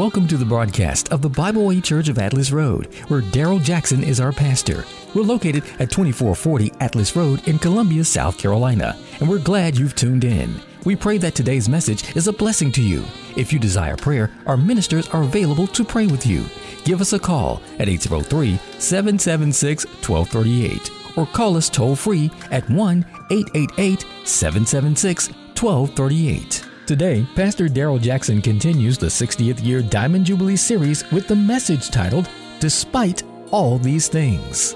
[0.00, 4.02] Welcome to the broadcast of the Bible Way Church of Atlas Road, where Daryl Jackson
[4.02, 4.86] is our pastor.
[5.14, 10.24] We're located at 2440 Atlas Road in Columbia, South Carolina, and we're glad you've tuned
[10.24, 10.58] in.
[10.86, 13.04] We pray that today's message is a blessing to you.
[13.36, 16.46] If you desire prayer, our ministers are available to pray with you.
[16.84, 23.04] Give us a call at 803 776 1238 or call us toll free at 1
[23.30, 26.69] 888 776 1238.
[26.90, 32.28] Today, Pastor Daryl Jackson continues the 60th year Diamond Jubilee series with the message titled,
[32.58, 33.22] Despite
[33.52, 34.74] All These Things.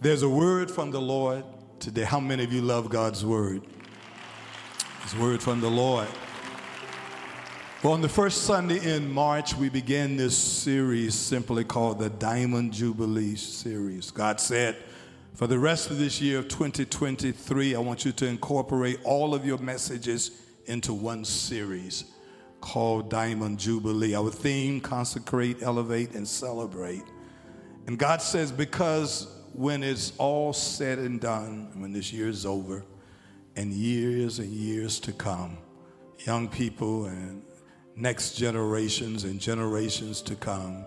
[0.00, 1.44] There's a word from the Lord
[1.78, 2.02] today.
[2.02, 3.62] How many of you love God's word?
[5.04, 6.08] His word from the Lord.
[7.84, 12.72] Well, on the first Sunday in March, we began this series simply called the Diamond
[12.72, 14.10] Jubilee series.
[14.10, 14.76] God said,
[15.34, 19.46] for the rest of this year of 2023, I want you to incorporate all of
[19.46, 22.04] your messages into one series
[22.60, 24.14] called Diamond Jubilee.
[24.14, 27.02] Our theme consecrate, elevate, and celebrate.
[27.86, 32.84] And God says, because when it's all said and done, when this year is over,
[33.56, 35.56] and years and years to come,
[36.26, 37.42] young people and
[37.96, 40.84] next generations and generations to come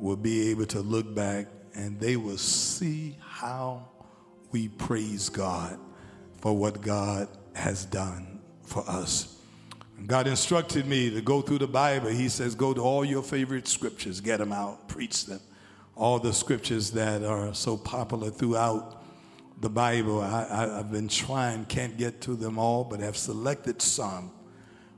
[0.00, 3.86] will be able to look back and they will see how
[4.50, 5.78] we praise God
[6.40, 9.38] for what God has done for us.
[10.06, 12.08] God instructed me to go through the Bible.
[12.08, 15.40] He says, Go to all your favorite scriptures, get them out, preach them.
[15.94, 19.04] All the scriptures that are so popular throughout
[19.60, 20.22] the Bible.
[20.22, 24.30] I, have been trying, can't get to them all, but have selected some.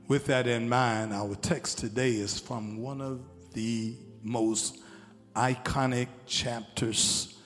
[0.07, 3.19] With that in mind, our text today is from one of
[3.53, 4.79] the most
[5.35, 7.38] iconic chapters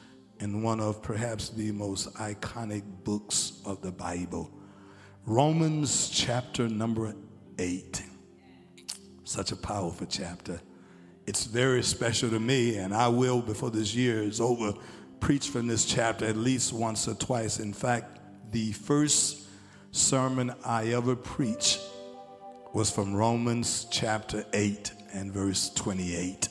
[0.44, 4.52] in one of perhaps the most iconic books of the Bible
[5.26, 7.16] Romans chapter number
[7.58, 8.04] eight.
[9.24, 10.60] Such a powerful chapter.
[11.26, 14.74] It's very special to me, and I will, before this year is over,
[15.22, 17.60] preach from this chapter at least once or twice.
[17.60, 18.20] In fact,
[18.52, 19.48] the first
[19.92, 21.80] sermon I ever preached
[22.74, 26.50] was from Romans chapter 8 and verse 28.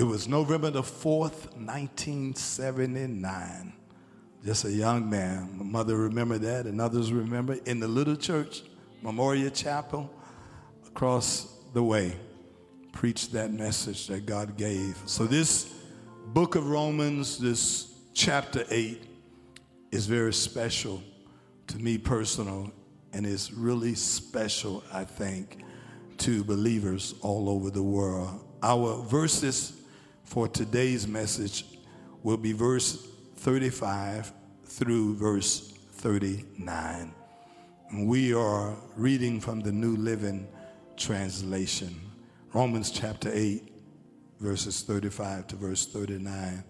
[0.00, 3.72] It was November the 4th, 1979.
[4.42, 5.58] Just a young man.
[5.58, 8.62] My mother remembered that, and others remember in the little church,
[9.02, 10.10] Memorial Chapel,
[10.86, 12.16] across the way,
[12.92, 14.96] preached that message that God gave.
[15.04, 15.70] So, this
[16.28, 19.02] book of Romans, this chapter 8,
[19.92, 21.02] is very special
[21.66, 22.72] to me personal,
[23.12, 25.58] and it's really special, I think,
[26.16, 28.46] to believers all over the world.
[28.62, 29.76] Our verses
[30.30, 31.64] for today's message
[32.22, 33.08] will be verse
[33.38, 34.32] 35
[34.64, 37.12] through verse 39.
[38.04, 40.46] We are reading from the New Living
[40.96, 42.00] Translation,
[42.54, 43.72] Romans chapter 8,
[44.38, 46.62] verses 35 to verse 39,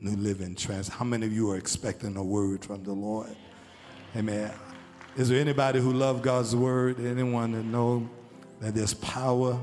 [0.00, 0.96] New Living Translation.
[0.96, 3.34] How many of you are expecting a word from the Lord?
[4.14, 4.52] Amen.
[5.16, 7.04] Is there anybody who loves God's word?
[7.04, 8.08] Anyone that know
[8.60, 9.58] that there's power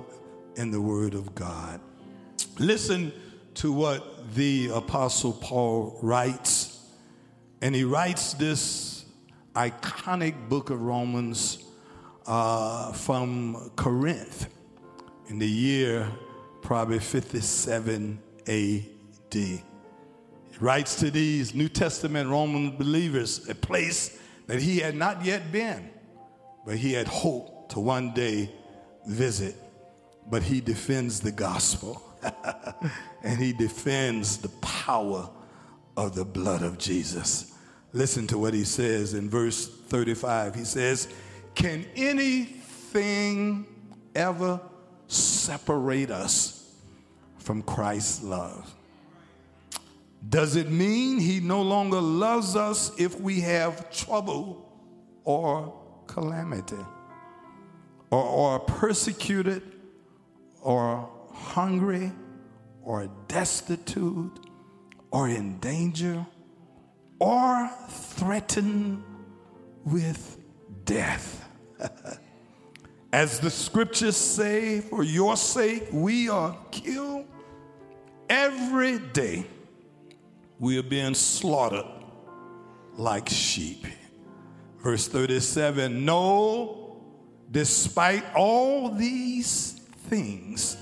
[0.58, 1.80] in the word of God?
[2.60, 3.14] Listen
[3.56, 6.80] to what the Apostle Paul writes.
[7.62, 9.06] And he writes this
[9.56, 11.64] iconic book of Romans
[12.28, 14.48] uh, from Corinth
[15.30, 16.12] in the year
[16.62, 19.34] probably 57 AD.
[19.34, 19.62] He
[20.60, 25.90] writes to these New Testament Roman believers a place that he had not yet been,
[26.66, 28.52] but he had hoped to one day
[29.06, 29.56] visit.
[30.28, 32.02] But he defends the gospel.
[33.24, 35.30] and he defends the power
[35.98, 37.54] of the blood of Jesus.
[37.94, 40.56] Listen to what he says in verse 35.
[40.56, 41.08] He says,
[41.54, 43.66] Can anything
[44.14, 44.60] ever
[45.08, 46.76] separate us
[47.38, 48.74] from Christ's love?
[50.28, 54.66] Does it mean he no longer loves us if we have trouble
[55.24, 55.74] or
[56.08, 56.76] calamity,
[58.10, 59.62] or, are persecuted,
[60.62, 62.12] or hungry
[62.84, 64.40] or destitute
[65.12, 66.26] or in danger
[67.20, 69.04] or threatened
[69.86, 70.40] with
[70.86, 71.48] death.
[73.14, 77.26] As the scriptures say, for your sake, we are killed
[78.30, 79.46] every day.
[80.60, 81.86] We are being slaughtered
[82.98, 83.86] like sheep.
[84.80, 87.02] Verse 37 No,
[87.52, 89.80] despite all these
[90.10, 90.78] things,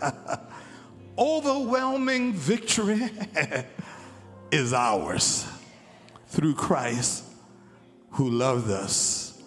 [1.18, 3.10] overwhelming victory
[4.50, 5.46] is ours
[6.28, 7.24] through Christ
[8.12, 9.42] who loved us.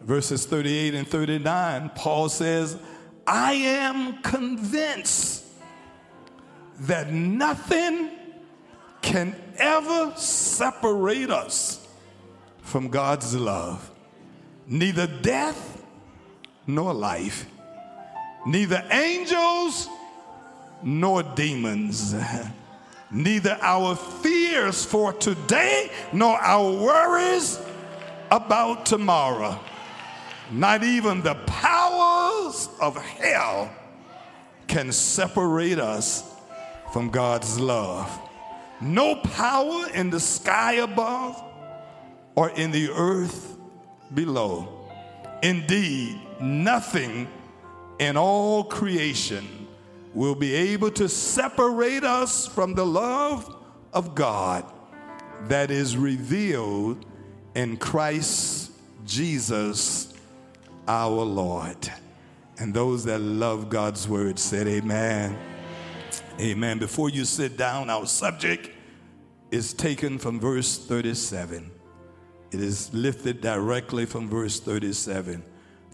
[0.00, 2.78] verses 38 and 39, Paul says,
[3.26, 5.44] I am convinced
[6.80, 8.10] that nothing
[9.02, 11.86] can ever separate us
[12.62, 13.90] from God's love.
[14.66, 15.82] Neither death
[16.66, 17.46] nor life,
[18.46, 19.88] neither angels
[20.82, 22.14] nor demons,
[23.10, 27.60] neither our fears for today nor our worries
[28.30, 29.58] about tomorrow,
[30.50, 33.70] not even the powers of hell
[34.66, 36.24] can separate us
[36.92, 38.20] from God's love.
[38.80, 41.42] No power in the sky above
[42.34, 43.56] or in the earth
[44.14, 44.88] below.
[45.42, 47.28] Indeed, nothing
[47.98, 49.57] in all creation
[50.14, 53.56] will be able to separate us from the love
[53.92, 54.64] of God
[55.48, 57.04] that is revealed
[57.54, 58.72] in Christ
[59.04, 60.14] Jesus
[60.86, 61.90] our Lord.
[62.58, 65.38] And those that love God's word said, Amen.
[66.40, 66.78] Amen.
[66.78, 68.70] Before you sit down, our subject
[69.50, 71.70] is taken from verse 37.
[72.50, 75.42] It is lifted directly from verse 37.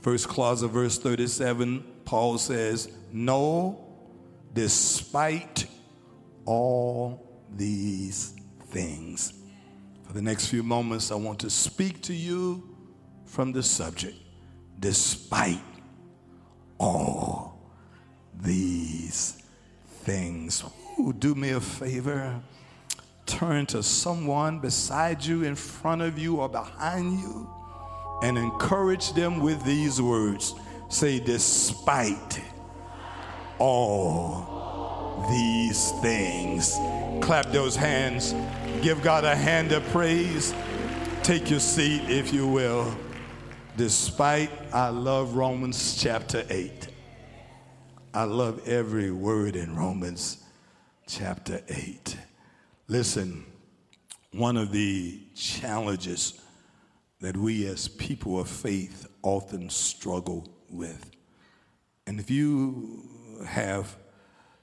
[0.00, 3.83] First clause of verse 37, Paul says, No,
[4.55, 5.67] despite
[6.47, 8.35] all these
[8.69, 9.35] things.
[10.06, 12.77] For the next few moments, I want to speak to you
[13.25, 14.17] from the subject,
[14.79, 15.61] despite
[16.79, 17.73] all
[18.41, 19.43] these
[20.03, 20.65] things.
[20.99, 22.41] Ooh, do me a favor.
[23.27, 27.51] Turn to someone beside you, in front of you, or behind you,
[28.23, 30.55] and encourage them with these words.
[30.89, 32.41] Say, despite
[33.59, 36.79] all these things.
[37.21, 38.35] Clap those hands.
[38.83, 40.55] Give God a hand of praise.
[41.23, 42.95] Take your seat, if you will.
[43.77, 46.89] Despite, I love Romans chapter 8.
[48.12, 50.45] I love every word in Romans
[51.09, 52.17] chapter 8.
[52.87, 53.45] Listen,
[54.33, 56.41] one of the challenges
[57.21, 61.11] that we as people of faith often struggle with,
[62.06, 63.03] and if you
[63.46, 63.96] have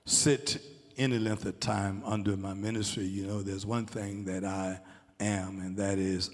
[0.05, 0.61] sit
[0.97, 4.79] any length of time under my ministry, you know there's one thing that I
[5.19, 6.29] am, and that is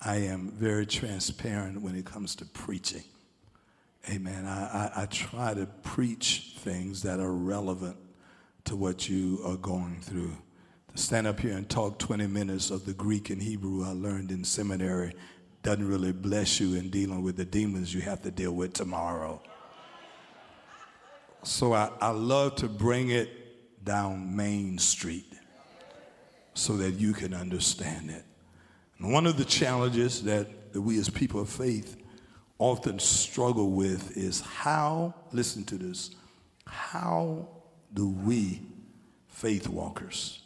[0.00, 3.02] I am very transparent when it comes to preaching.
[4.08, 4.46] Amen.
[4.46, 7.96] I, I, I, try to preach things that are relevant
[8.64, 10.36] to what you are going through.
[10.94, 14.30] To stand up here and talk 20 minutes of the Greek and Hebrew I learned
[14.30, 15.12] in seminary
[15.62, 19.42] doesn't really bless you in dealing with the demons you have to deal with tomorrow.
[21.46, 25.32] So I, I love to bring it down Main Street
[26.54, 28.24] so that you can understand it.
[28.98, 32.02] And one of the challenges that, that we as people of faith
[32.58, 36.16] often struggle with is how, listen to this,
[36.66, 37.46] how
[37.94, 38.62] do we,
[39.28, 40.42] faith walkers,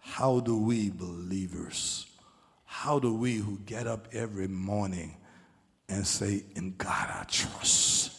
[0.00, 2.06] how do we, believers,
[2.64, 5.14] how do we who get up every morning
[5.90, 8.17] and say, In God I trust,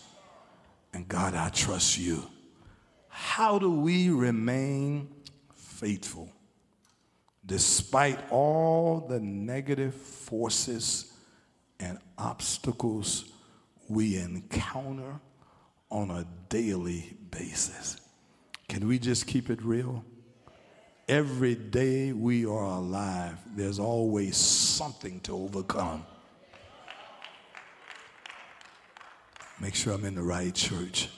[0.93, 2.23] and God I trust you,
[3.07, 5.09] how do we remain
[5.53, 6.29] faithful
[7.45, 11.09] despite all the negative forces?
[11.79, 13.31] and obstacles
[13.87, 15.19] we encounter
[15.89, 17.97] on a daily basis.
[18.67, 20.03] Can we just keep it real?
[21.07, 26.05] Every day we are alive, there's always something to overcome.
[29.59, 31.09] Make sure I'm in the right church.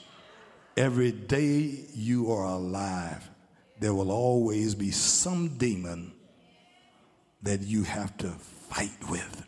[0.76, 3.28] Every day you are alive,
[3.78, 6.12] there will always be some demon
[7.42, 9.44] that you have to fight with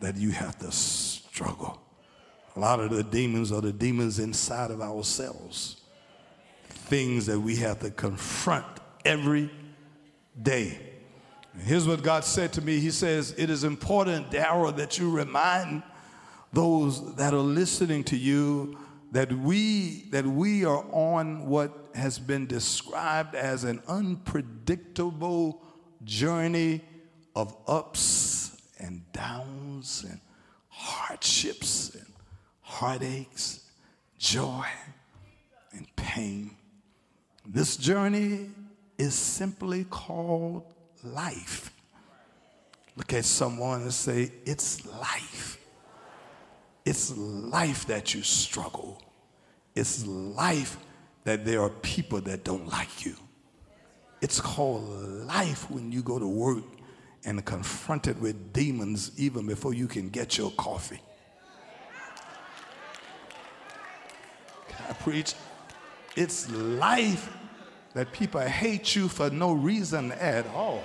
[0.00, 1.80] that you have to struggle.
[2.56, 5.80] A lot of the demons are the demons inside of ourselves,
[6.68, 8.66] things that we have to confront
[9.04, 9.50] every
[10.40, 10.78] day.
[11.52, 15.10] And here's what God said to me He says, It is important, Daryl, that you
[15.10, 15.82] remind
[16.52, 18.78] those that are listening to you
[19.12, 25.62] that we that we are on what has been described as an unpredictable
[26.04, 26.80] journey
[27.34, 30.20] of ups and downs and
[30.68, 32.06] hardships and
[32.60, 33.64] heartaches,
[34.18, 34.66] joy
[35.72, 36.50] and pain.
[37.46, 38.50] This journey
[38.98, 40.64] is simply called
[41.02, 41.72] life.
[42.96, 45.57] Look at someone and say, It's life.
[46.88, 49.02] It's life that you struggle.
[49.74, 50.78] It's life
[51.24, 53.14] that there are people that don't like you.
[54.22, 54.88] It's called
[55.26, 56.64] life when you go to work
[57.26, 61.02] and confronted with demons even before you can get your coffee.
[64.68, 65.34] Can I preach?
[66.16, 67.30] It's life
[67.92, 70.82] that people hate you for no reason at all.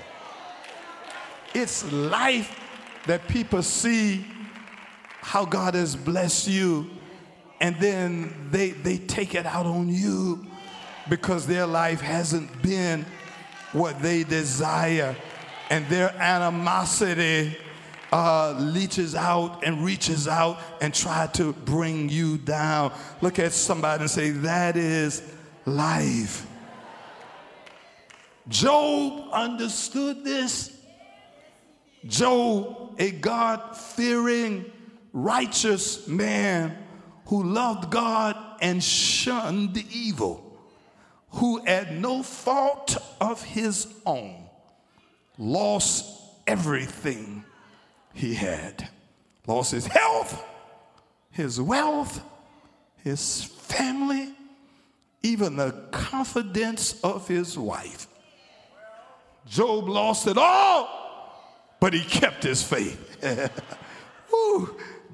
[1.54, 2.60] It's life
[3.08, 4.26] that people see
[5.24, 6.90] how God has blessed you
[7.62, 10.46] and then they, they take it out on you
[11.10, 13.06] because their life hasn't been
[13.72, 15.16] what they desire
[15.70, 17.58] and their animosity
[18.12, 22.92] uh, leaches out and reaches out and try to bring you down.
[23.22, 25.24] Look at somebody and say, that is
[25.66, 26.46] life.
[28.50, 30.78] Job understood this.
[32.06, 34.66] Job, a God fearing,
[35.14, 36.76] righteous man
[37.28, 40.60] who loved God and shunned the evil,
[41.30, 44.50] who at no fault of his own
[45.38, 46.06] lost
[46.46, 47.46] everything
[48.14, 48.90] he had.
[49.46, 50.44] Lost his health,
[51.32, 52.22] his wealth,
[53.04, 54.34] his family,
[55.22, 58.08] even the confidence of his wife.
[59.46, 60.90] Job lost it all,
[61.82, 63.18] but he kept his faith.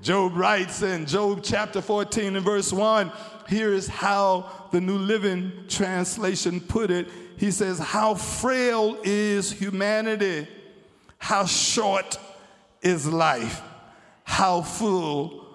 [0.01, 3.11] Job writes in Job chapter 14 and verse 1
[3.49, 7.07] here is how the New Living Translation put it.
[7.37, 10.47] He says, How frail is humanity,
[11.17, 12.17] how short
[12.81, 13.61] is life,
[14.23, 15.47] how full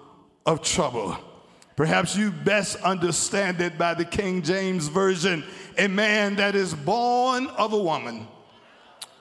[0.45, 1.17] of trouble.
[1.77, 5.43] Perhaps you best understand it by the King James Version.
[5.77, 8.27] A man that is born of a woman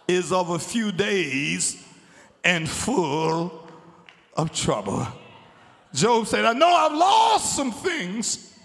[0.07, 1.83] is of a few days
[2.45, 3.64] and full
[4.37, 5.07] of trouble.
[5.93, 8.57] Job said, I know I've lost some things.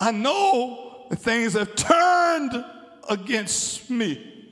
[0.00, 2.64] I know the things have turned
[3.08, 4.50] against me.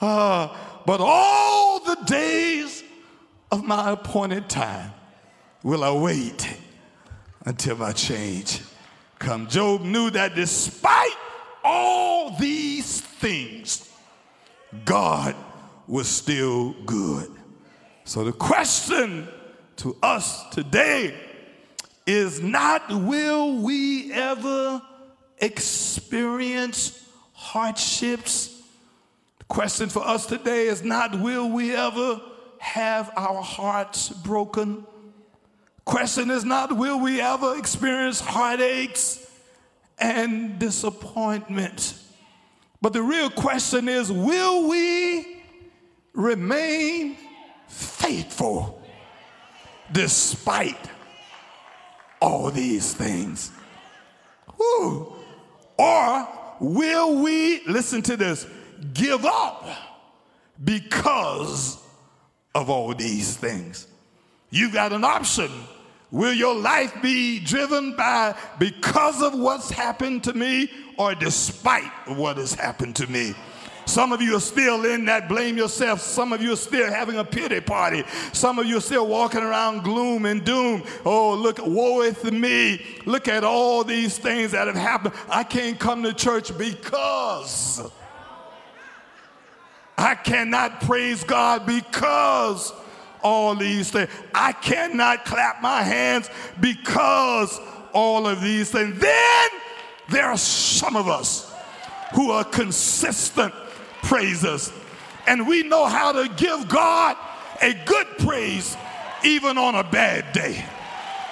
[0.00, 0.56] Uh,
[0.86, 2.84] but all the days
[3.50, 4.92] of my appointed time
[5.62, 6.56] will I wait
[7.44, 8.60] until my change
[9.18, 9.48] come.
[9.48, 11.16] Job knew that despite
[11.62, 13.90] all these things,
[14.84, 15.34] God
[15.86, 17.30] was still good.
[18.04, 19.28] So the question
[19.80, 21.14] to us today
[22.06, 24.82] is not will we ever
[25.38, 28.60] experience hardships?
[29.38, 32.20] The question for us today is not will we ever
[32.58, 34.86] have our hearts broken?
[35.86, 39.26] Question is not will we ever experience heartaches
[39.98, 41.94] and disappointment?
[42.82, 45.42] But the real question is will we
[46.12, 47.16] remain
[47.66, 48.79] faithful
[49.92, 50.88] despite
[52.20, 53.50] all these things?
[54.56, 55.14] Whew.
[55.78, 56.28] Or
[56.60, 58.46] will we, listen to this,
[58.92, 59.66] give up
[60.62, 61.78] because
[62.54, 63.86] of all these things?
[64.50, 65.50] You've got an option.
[66.10, 72.36] Will your life be driven by because of what's happened to me or despite what
[72.36, 73.34] has happened to me?
[73.90, 76.00] Some of you are still in that blame yourself.
[76.00, 78.04] Some of you are still having a pity party.
[78.32, 80.84] Some of you are still walking around gloom and doom.
[81.04, 82.86] Oh, look, woe is me.
[83.04, 85.14] Look at all these things that have happened.
[85.28, 87.82] I can't come to church because
[89.98, 92.72] I cannot praise God because
[93.24, 94.08] all these things.
[94.32, 96.30] I cannot clap my hands
[96.60, 97.58] because
[97.92, 99.00] all of these things.
[99.00, 99.48] Then
[100.10, 101.52] there are some of us
[102.14, 103.52] who are consistent
[104.02, 104.72] praisers.
[105.26, 107.16] And we know how to give God
[107.62, 108.76] a good praise
[109.24, 110.64] even on a bad day.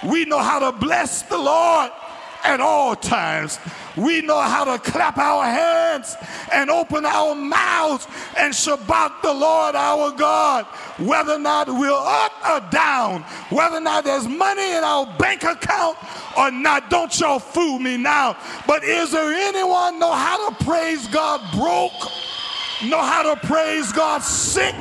[0.07, 1.91] We know how to bless the Lord
[2.45, 3.59] at all times.
[3.97, 6.17] We know how to clap our hands
[6.53, 8.07] and open our mouths
[8.37, 10.67] and Shabach the Lord our God,
[10.99, 15.43] whether or not we're up or down, whether or not there's money in our bank
[15.43, 15.97] account
[16.37, 16.91] or not.
[16.91, 18.37] Don't y'all fool me now.
[18.67, 22.11] But is there anyone know how to praise God broke?
[22.85, 24.75] Know how to praise God sick.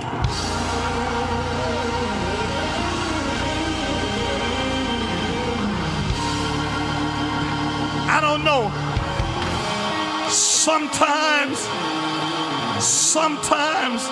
[8.10, 8.72] I don't know.
[10.30, 11.60] Sometimes,
[12.84, 14.08] sometimes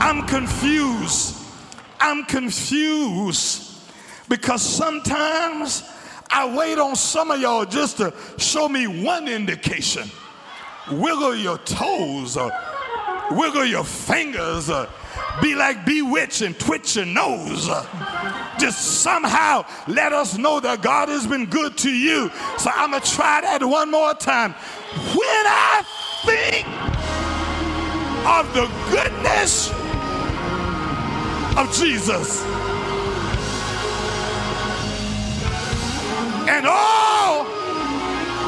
[0.00, 1.36] I'm confused.
[2.00, 3.78] I'm confused
[4.28, 5.84] because sometimes
[6.30, 10.10] I wait on some of y'all just to show me one indication
[10.90, 12.50] wiggle your toes or
[13.30, 14.88] wiggle your fingers or
[15.40, 17.68] be like bewitch and twitch your nose.
[17.68, 17.84] Uh,
[18.58, 22.30] just somehow let us know that God has been good to you.
[22.58, 24.52] So I'm going to try that one more time.
[24.52, 25.82] When I
[26.24, 26.66] think
[28.26, 29.70] of the goodness
[31.56, 32.42] of Jesus
[36.48, 37.44] and all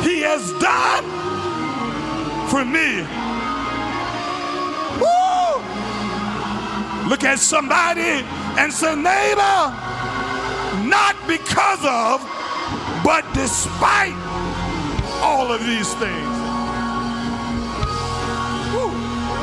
[0.03, 1.34] he has done
[2.49, 3.03] for me.
[5.01, 5.45] Woo!
[7.09, 8.25] Look at somebody
[8.59, 9.73] and say, neighbor,
[10.89, 12.21] not because of,
[13.05, 14.17] but despite
[15.21, 16.37] all of these things.
[18.75, 18.91] Woo.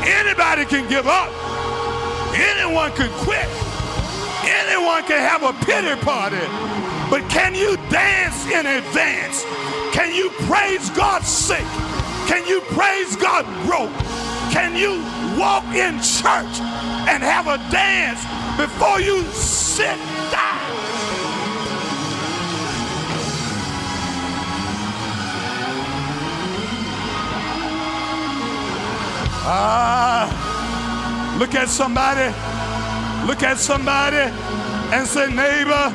[0.03, 1.31] Anybody can give up.
[2.33, 3.47] Anyone can quit.
[4.43, 6.41] Anyone can have a pity party.
[7.09, 9.43] But can you dance in advance?
[9.93, 11.65] Can you praise God sick?
[12.31, 13.91] Can you praise God broke?
[14.53, 15.03] Can you
[15.37, 16.61] walk in church
[17.11, 18.21] and have a dance
[18.55, 19.97] before you sit
[20.31, 20.61] down?
[29.43, 32.27] Ah, look at somebody,
[33.27, 34.31] look at somebody
[34.95, 35.91] and say, neighbor,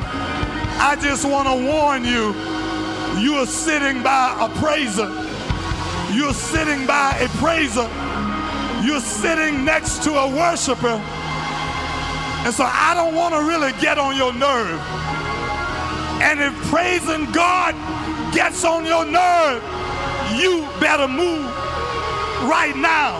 [0.79, 2.35] I just want to warn you,
[3.19, 5.26] you are sitting by a praiser.
[6.13, 7.89] You're sitting by a praiser.
[8.85, 11.01] You're sitting next to a worshiper.
[12.45, 14.79] And so I don't want to really get on your nerve.
[16.21, 17.75] And if praising God
[18.33, 19.61] gets on your nerve,
[20.35, 21.45] you better move
[22.47, 23.19] right now.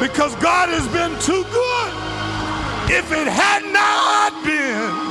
[0.00, 1.92] Because God has been too good.
[2.92, 5.10] If it had not been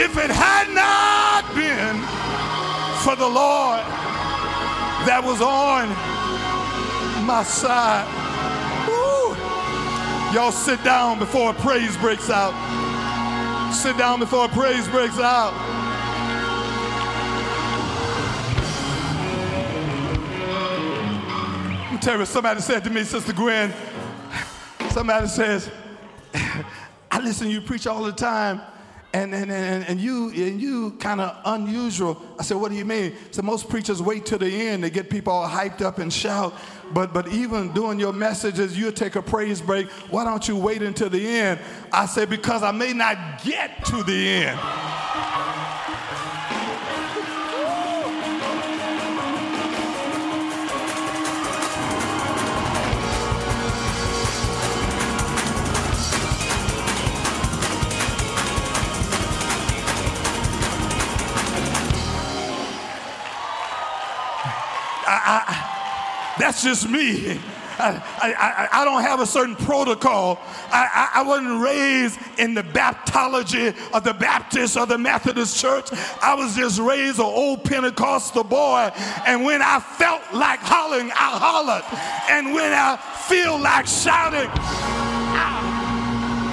[0.00, 1.98] if it had not been
[3.02, 3.82] for the Lord
[5.06, 5.88] that was on
[7.26, 8.06] my side.
[8.86, 9.34] Woo.
[10.34, 12.52] Y'all sit down before a praise breaks out.
[13.72, 15.54] Sit down before a praise breaks out.
[21.92, 23.72] You somebody said to me, Sister Gwen.
[24.90, 25.70] Somebody says,
[27.10, 28.60] I listen to you preach all the time
[29.12, 32.20] and, and, and, and you and you kind of unusual.
[32.38, 33.14] I said, what do you mean?
[33.32, 36.54] So most preachers wait till the end to get people all hyped up and shout.
[36.92, 39.88] But but even doing your messages, you take a praise break.
[40.10, 41.60] Why don't you wait until the end?
[41.92, 44.60] I said, because I may not get to the end.
[65.10, 67.40] I, I, that's just me.
[67.80, 70.38] I, I, I, don't have a certain protocol.
[70.70, 75.88] I, I, wasn't raised in the baptology of the Baptist or the Methodist church.
[76.22, 78.90] I was just raised an old Pentecostal boy.
[79.26, 81.84] And when I felt like hollering, I hollered.
[82.30, 82.96] And when I
[83.28, 84.50] feel like shouting,
[85.32, 85.56] I,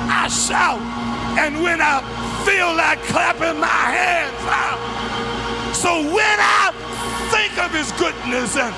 [0.09, 0.79] I shout.
[1.37, 1.99] And when I
[2.45, 6.76] feel like clapping my hands, I, so when I
[7.59, 8.73] of his goodness and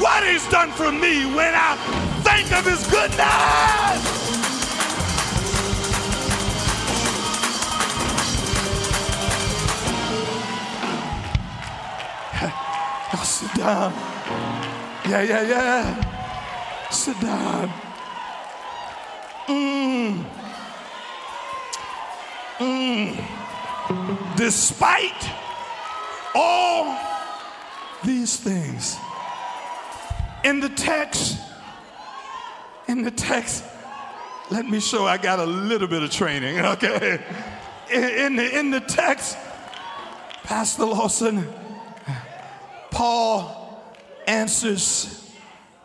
[0.00, 1.76] what he's done for me when I
[2.22, 4.24] think of his goodness.
[13.12, 13.92] Y'all sit down.
[15.08, 16.90] Yeah, yeah, yeah.
[16.90, 17.70] Sit down.
[19.46, 20.24] Mmm.
[22.58, 24.36] Mmm.
[24.36, 25.30] Despite
[26.34, 27.13] all
[28.04, 28.96] these things.
[30.44, 31.38] In the text,
[32.86, 33.64] in the text,
[34.50, 37.24] let me show I got a little bit of training, okay?
[37.90, 39.36] In, the, in the text,
[40.42, 41.46] Pastor Lawson,
[42.90, 43.82] Paul
[44.26, 45.30] answers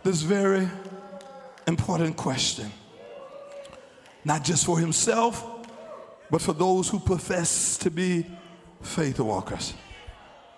[0.03, 0.67] this very
[1.67, 2.71] important question.
[4.25, 5.45] Not just for himself,
[6.29, 8.25] but for those who profess to be
[8.81, 9.73] faith walkers.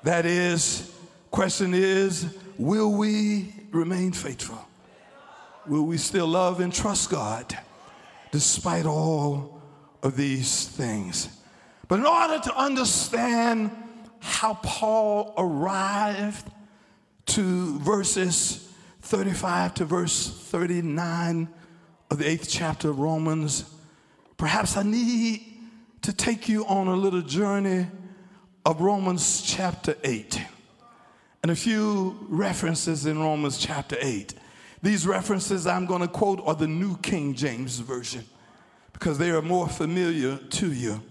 [0.03, 0.91] That is,
[1.31, 4.67] Question is, will we remain faithful?
[5.65, 7.57] Will we still love and trust God
[8.31, 9.61] despite all
[10.03, 11.29] of these things?
[11.87, 13.71] But in order to understand
[14.19, 16.51] how Paul arrived
[17.27, 18.69] to verses
[19.03, 21.47] 35 to verse 39
[22.09, 23.63] of the eighth chapter of Romans,
[24.35, 25.45] perhaps I need
[26.01, 27.87] to take you on a little journey
[28.65, 30.41] of Romans chapter 8
[31.43, 34.35] and a few references in Romans chapter 8.
[34.83, 38.23] These references I'm going to quote are the New King James Version
[38.93, 41.01] because they are more familiar to you.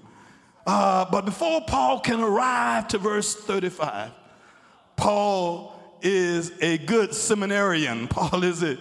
[0.66, 4.12] Uh, but before Paul can arrive to verse 35,
[4.95, 8.07] Paul is a good seminarian.
[8.09, 8.79] Paul is a,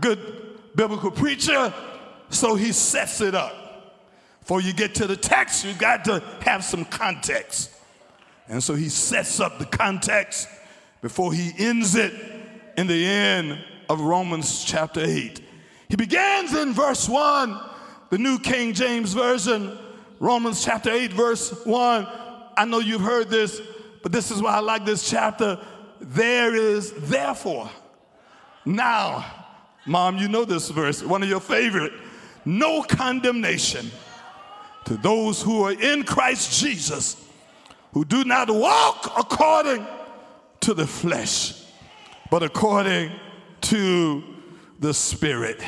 [0.00, 0.18] good
[0.74, 1.72] biblical preacher,
[2.28, 3.54] so he sets it up.
[4.40, 7.70] Before you get to the text, you got to have some context.
[8.48, 10.48] And so he sets up the context
[11.00, 12.12] before he ends it
[12.76, 15.40] in the end of Romans chapter 8.
[15.88, 17.60] He begins in verse 1,
[18.10, 19.78] the New King James Version,
[20.18, 22.06] Romans chapter 8, verse 1.
[22.56, 23.60] I know you've heard this,
[24.02, 25.58] but this is why I like this chapter.
[26.00, 27.70] There is therefore
[28.66, 29.24] now,
[29.86, 31.92] mom, you know this verse, one of your favorite,
[32.44, 33.92] no condemnation
[34.86, 37.24] to those who are in Christ Jesus,
[37.92, 39.86] who do not walk according
[40.66, 41.62] to the flesh,
[42.28, 43.12] but according
[43.60, 44.20] to
[44.80, 45.62] the Spirit.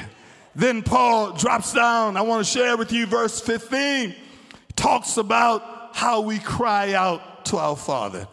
[0.56, 2.16] Then Paul drops down.
[2.16, 4.12] I want to share with you verse 15.
[4.74, 8.26] Talks about how we cry out to our Father.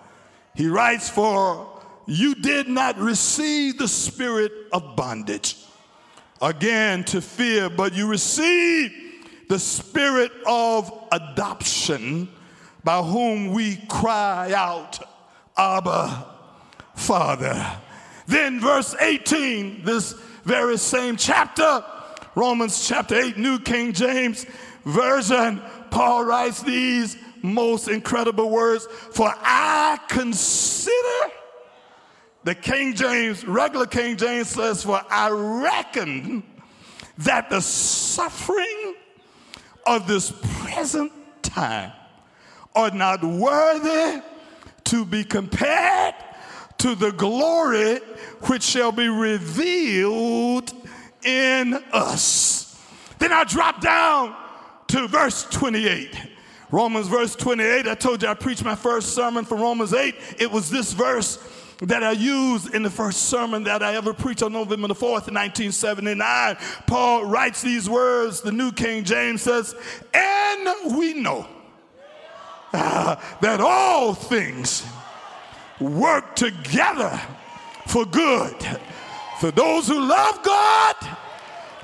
[0.55, 1.69] He writes, For
[2.07, 5.57] you did not receive the spirit of bondage
[6.41, 8.91] again to fear, but you received
[9.49, 12.27] the spirit of adoption
[12.83, 14.97] by whom we cry out,
[15.55, 16.31] Abba,
[16.95, 17.65] Father.
[18.27, 21.83] Then, verse 18, this very same chapter,
[22.33, 24.45] Romans chapter 8, New King James
[24.85, 31.33] Version, Paul writes these most incredible words For I consider,
[32.43, 36.43] the King James, regular King James says, For I reckon
[37.19, 38.95] that the suffering
[39.87, 40.31] of this
[40.61, 41.91] present time
[42.75, 44.21] are not worthy
[44.83, 46.13] to be compared
[46.79, 47.99] to the glory
[48.43, 50.73] which shall be revealed
[51.23, 52.79] in us.
[53.19, 54.35] Then I drop down
[54.87, 56.15] to verse 28.
[56.71, 57.87] Romans verse 28.
[57.87, 60.15] I told you I preached my first sermon from Romans 8.
[60.39, 61.37] It was this verse
[61.81, 65.31] that I used in the first sermon that I ever preached on November the 4th,
[65.31, 66.57] 1979.
[66.87, 69.75] Paul writes these words, the New King James says,
[70.13, 71.47] And we know
[72.73, 74.85] uh, that all things
[75.79, 77.19] work together
[77.87, 78.55] for good
[79.39, 80.95] for those who love God,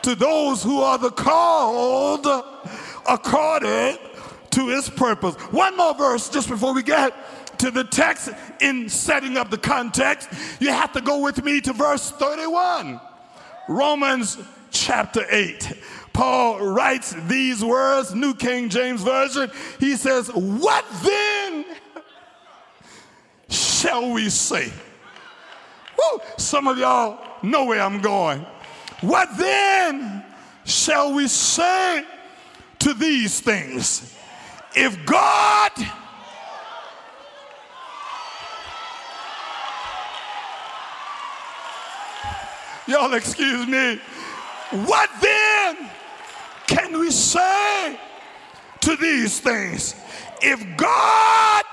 [0.04, 2.26] to those who are the called
[3.08, 3.98] according
[4.52, 5.36] to his purpose.
[5.52, 7.14] One more verse just before we get
[7.60, 10.30] to the text in setting up the context.
[10.60, 13.00] You have to go with me to verse 31.
[13.70, 14.38] Romans
[14.72, 15.74] chapter 8.
[16.14, 19.50] Paul writes these words, New King James Version.
[19.80, 21.66] He says, What then
[23.82, 24.72] shall we say?
[25.98, 28.46] Woo, some of y'all know where I'm going.
[29.02, 30.24] What then
[30.66, 32.06] shall we say
[32.80, 34.16] to these things?
[34.76, 35.72] If God
[42.88, 44.02] Y'all excuse me.
[44.86, 45.90] What then
[46.68, 47.98] can we say
[48.82, 49.96] to these things?
[50.42, 51.64] If God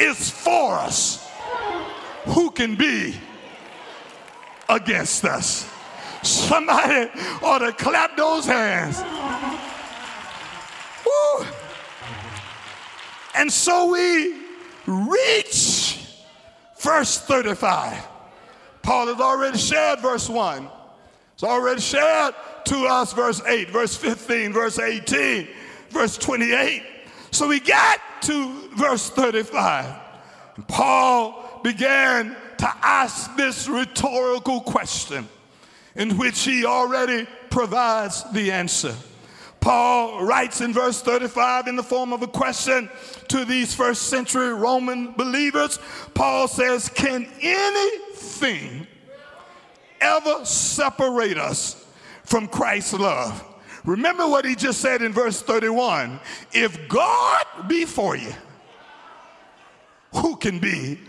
[0.00, 1.25] is for us,
[2.26, 3.14] who can be
[4.68, 5.70] against us?
[6.22, 7.08] Somebody
[7.42, 9.02] ought to clap those hands.
[11.06, 11.46] Woo.
[13.36, 14.36] And so we
[14.86, 16.04] reach
[16.80, 18.06] verse 35.
[18.82, 20.68] Paul has already shared verse 1.
[21.34, 25.48] It's already shared to us verse 8, verse 15, verse 18,
[25.90, 26.82] verse 28.
[27.30, 29.94] So we got to verse 35.
[30.56, 35.28] And Paul began to ask this rhetorical question
[35.96, 38.94] in which he already provides the answer.
[39.58, 42.88] Paul writes in verse 35 in the form of a question
[43.26, 45.80] to these first century Roman believers.
[46.14, 48.86] Paul says, Can anything
[50.00, 51.84] ever separate us
[52.22, 53.44] from Christ's love?
[53.84, 56.20] Remember what he just said in verse 31
[56.52, 58.34] If God be for you,
[60.12, 61.00] who can be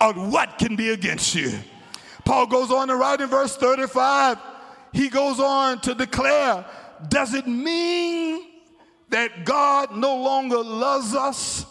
[0.00, 1.52] or what can be against you?
[2.24, 4.38] Paul goes on to write in verse 35,
[4.92, 6.64] he goes on to declare
[7.08, 8.42] does it mean
[9.10, 11.66] that God no longer loves us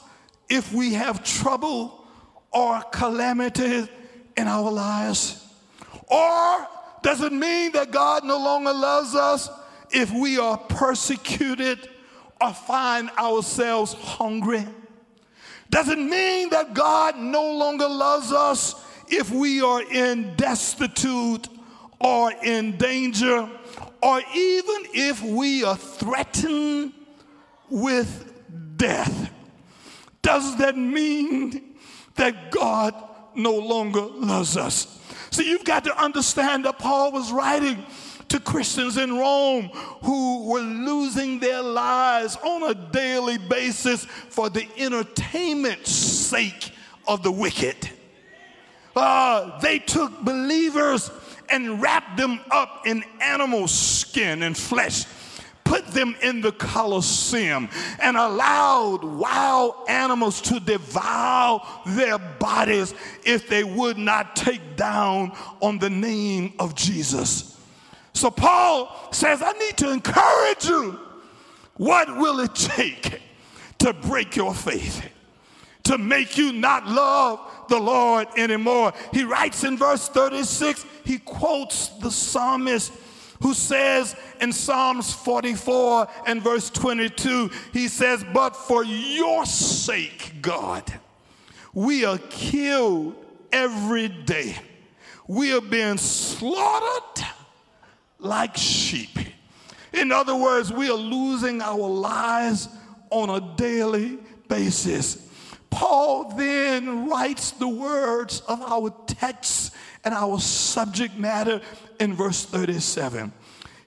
[0.50, 2.06] if we have trouble
[2.52, 3.88] or calamity
[4.38, 5.46] in our lives?
[6.08, 6.68] Or
[7.02, 9.50] does it mean that God no longer loves us
[9.92, 11.90] if we are persecuted
[12.40, 14.66] or find ourselves hungry?
[15.76, 21.50] Does it mean that God no longer loves us if we are in destitute
[22.00, 23.50] or in danger
[24.02, 26.94] or even if we are threatened
[27.70, 28.32] with
[28.78, 29.30] death,
[30.22, 31.76] does that mean
[32.16, 32.96] that God
[33.36, 34.98] no longer loves us?
[35.32, 37.86] See, you've got to understand that Paul was writing
[38.36, 39.70] to Christians in Rome
[40.04, 46.74] who were losing their lives on a daily basis for the entertainment sake
[47.08, 47.90] of the wicked.
[48.94, 51.10] uh, they took believers
[51.50, 55.06] and wrapped them up in animal skin and flesh
[55.64, 57.68] put them in the Colosseum
[58.00, 62.94] and allowed wild animals to devour their bodies
[63.26, 67.55] if they would not take down on the name of Jesus.
[68.16, 71.00] So Paul says, I need to encourage you.
[71.76, 73.22] What will it take
[73.80, 75.06] to break your faith?
[75.84, 78.94] To make you not love the Lord anymore.
[79.12, 82.94] He writes in verse 36, he quotes the psalmist
[83.42, 90.84] who says in Psalms 44 and verse 22, he says, But for your sake, God,
[91.74, 93.14] we are killed
[93.52, 94.56] every day.
[95.28, 97.15] We are being slaughtered
[98.26, 99.18] like sheep.
[99.94, 102.68] In other words, we are losing our lives
[103.10, 104.18] on a daily
[104.50, 105.30] basis.
[105.70, 111.62] Paul then writes the words of our text and our subject matter
[112.00, 113.32] in verse 37.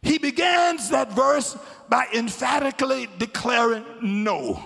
[0.03, 1.57] He begins that verse
[1.89, 4.63] by emphatically declaring no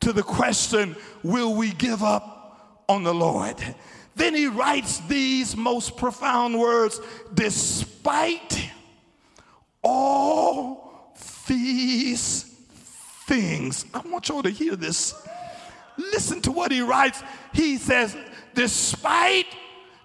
[0.00, 3.56] to the question, Will we give up on the Lord?
[4.14, 7.00] Then he writes these most profound words
[7.32, 8.70] despite
[9.82, 11.14] all
[11.46, 12.44] these
[13.26, 13.84] things.
[13.92, 15.14] I want y'all to hear this.
[15.96, 17.22] Listen to what he writes.
[17.52, 18.16] He says,
[18.54, 19.46] despite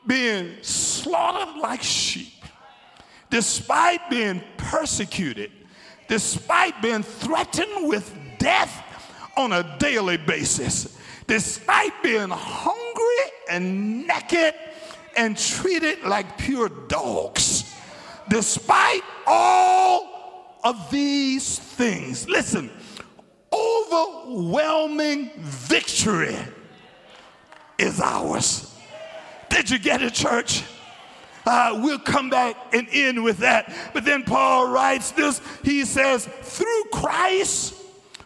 [0.05, 2.33] being slaughtered like sheep,
[3.29, 5.51] despite being persecuted,
[6.07, 8.83] despite being threatened with death
[9.35, 14.53] on a daily basis, despite being hungry and naked
[15.17, 17.66] and treated like pure dogs,
[18.29, 22.69] despite all of these things, listen,
[23.53, 26.37] overwhelming victory
[27.77, 28.73] is ours.
[29.49, 30.63] Did you get it, church?
[31.45, 33.73] Uh, we'll come back and end with that.
[33.93, 35.41] But then Paul writes this.
[35.63, 37.73] He says, through Christ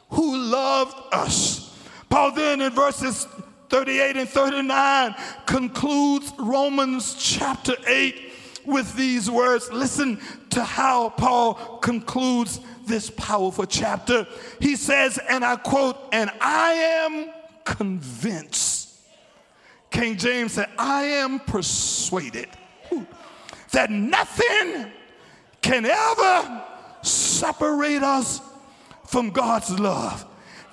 [0.09, 1.77] who loved us.
[2.09, 3.27] Paul then in verses
[3.69, 8.30] 38 and 39 concludes Romans chapter 8
[8.65, 9.71] with these words.
[9.71, 10.19] Listen
[10.51, 14.27] to how Paul concludes this powerful chapter.
[14.59, 17.29] He says, and I quote, and I am
[17.63, 18.81] convinced
[19.91, 22.47] King James said, I am persuaded
[23.71, 24.91] that nothing
[25.61, 26.63] can ever
[27.01, 28.41] separate us
[29.05, 30.25] from God's love.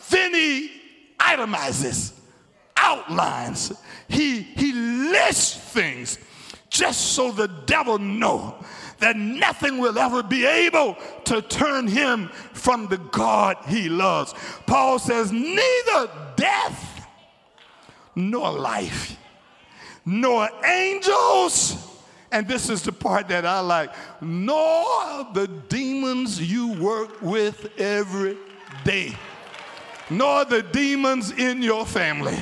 [0.09, 0.71] Then he
[1.19, 2.13] itemizes,
[2.77, 3.73] outlines,
[4.09, 6.19] he, he lists things
[6.71, 8.55] just so the devil know
[8.99, 14.35] that nothing will ever be able to turn him from the God he loves.
[14.67, 17.07] Paul says, neither death
[18.15, 19.17] nor life,
[20.05, 21.77] nor angels,
[22.33, 28.37] and this is the part that I like, nor the demons you work with every
[28.85, 29.15] day
[30.11, 32.37] nor the demons in your family,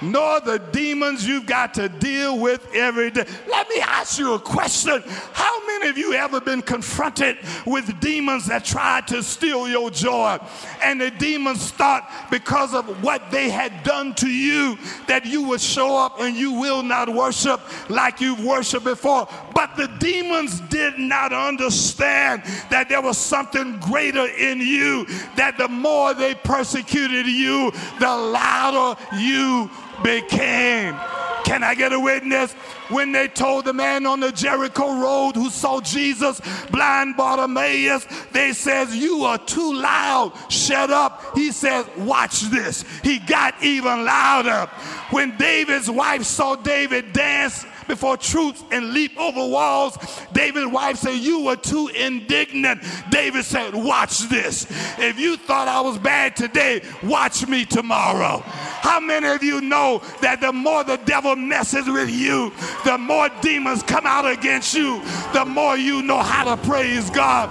[0.00, 3.24] nor the demons you've got to deal with every day.
[3.48, 5.02] Let me ask you a question.
[5.32, 10.38] How many of you ever been confronted with demons that tried to steal your joy?
[10.82, 15.60] And the demons thought because of what they had done to you that you would
[15.60, 19.28] show up and you will not worship like you've worshiped before.
[19.54, 25.06] But the demons did not understand that there was something greater in you,
[25.36, 27.70] that the more they persecuted you,
[28.00, 29.70] the louder you
[30.02, 30.96] became.
[31.44, 32.52] Can I get a witness?
[32.88, 38.52] When they told the man on the Jericho road who saw Jesus, blind Bartimaeus, they
[38.52, 40.32] says, you are too loud.
[40.50, 41.34] Shut up.
[41.34, 42.84] He says, watch this.
[43.02, 44.70] He got even louder.
[45.10, 49.98] When David's wife saw David dance before troops and leap over walls.
[50.32, 52.82] David's wife said, You were too indignant.
[53.10, 54.66] David said, Watch this.
[54.98, 58.42] If you thought I was bad today, watch me tomorrow.
[58.82, 62.52] How many of you know that the more the devil messes with you,
[62.84, 67.48] the more demons come out against you, the more you know how to praise God?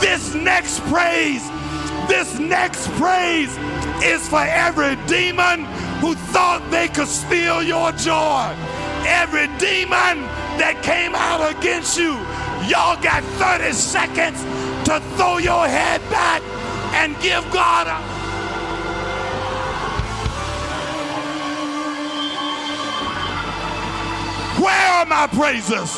[0.00, 1.48] This next praise,
[2.08, 3.56] this next praise
[4.02, 5.64] is for every demon
[6.00, 8.54] who thought they could steal your joy
[9.06, 10.26] every demon
[10.58, 12.14] that came out against you.
[12.68, 14.42] Y'all got 30 seconds
[14.86, 16.42] to throw your head back
[16.94, 18.16] and give God a.
[24.60, 25.96] Where are my praises?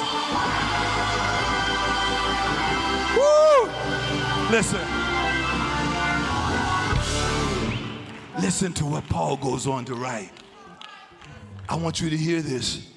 [3.16, 3.71] Woo!
[4.51, 4.81] Listen.
[8.40, 10.31] Listen to what Paul goes on to write.
[11.68, 12.88] I want you to hear this.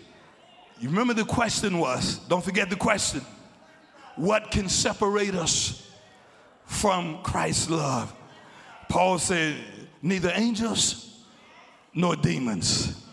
[0.82, 3.22] You remember the question was, don't forget the question.
[4.16, 5.88] What can separate us
[6.66, 8.12] from Christ's love?
[8.90, 9.58] Paul said,
[10.02, 11.24] neither angels
[11.94, 13.06] nor demons.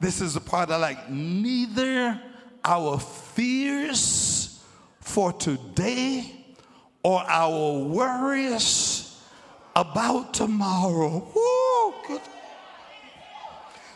[0.00, 1.10] This is the part I like.
[1.10, 2.18] Neither
[2.64, 4.64] our fears
[5.00, 6.32] for today
[7.02, 9.22] or our worries
[9.76, 11.30] about tomorrow.
[11.34, 12.20] Woo.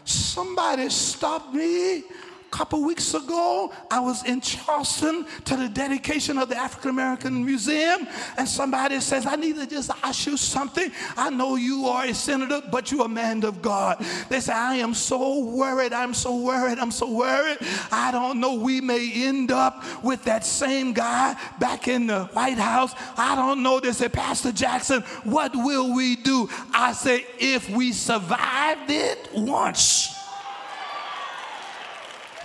[0.05, 2.05] Somebody stop me
[2.51, 8.07] couple weeks ago, I was in Charleston to the dedication of the African American Museum,
[8.37, 10.91] and somebody says, I need to just ask you something.
[11.17, 14.05] I know you are a senator, but you're a man of God.
[14.29, 15.93] They say, I am so worried.
[15.93, 16.79] I'm so worried.
[16.79, 17.59] I'm so worried.
[17.93, 18.55] I don't know.
[18.55, 22.95] We may end up with that same guy back in the White House.
[23.17, 23.81] I don't know.
[23.81, 26.49] They say, Pastor Jackson, what will we do?
[26.73, 30.15] I say, if we survived it once,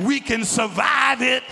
[0.06, 1.44] we can survive it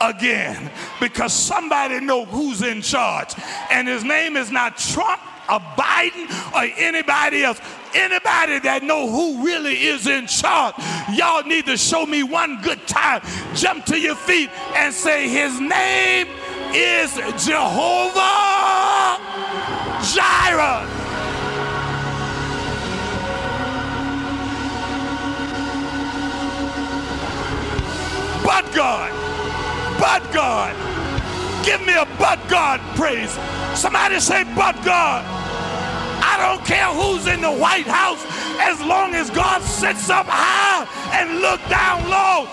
[0.00, 0.70] again.
[1.00, 3.34] Because somebody know who's in charge.
[3.70, 7.60] And his name is not trump or biden or anybody else.
[7.92, 10.74] Anybody that know who really is in charge
[11.12, 13.20] y'all need to show me one good time.
[13.54, 16.28] Jump to your feet and say his name
[16.72, 19.18] is jehovah
[20.14, 20.99] jireh
[28.50, 29.12] but God.
[30.00, 30.74] But God.
[31.64, 33.30] Give me a but God praise.
[33.78, 35.24] Somebody say, but God.
[36.22, 38.24] I don't care who's in the White House
[38.58, 40.84] as long as God sits up high
[41.16, 42.48] and look down low.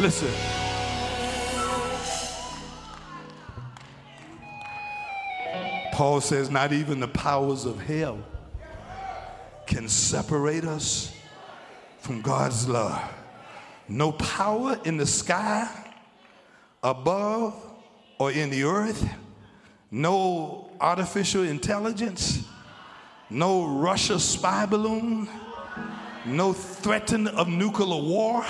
[0.00, 0.41] Listen.
[5.92, 8.18] Paul says, not even the powers of hell
[9.66, 11.14] can separate us
[12.00, 13.00] from God's love.
[13.88, 15.68] No power in the sky,
[16.82, 17.54] above,
[18.18, 19.06] or in the earth,
[19.90, 22.42] no artificial intelligence,
[23.28, 25.28] no Russia spy balloon,
[26.24, 28.46] no threatening of nuclear war.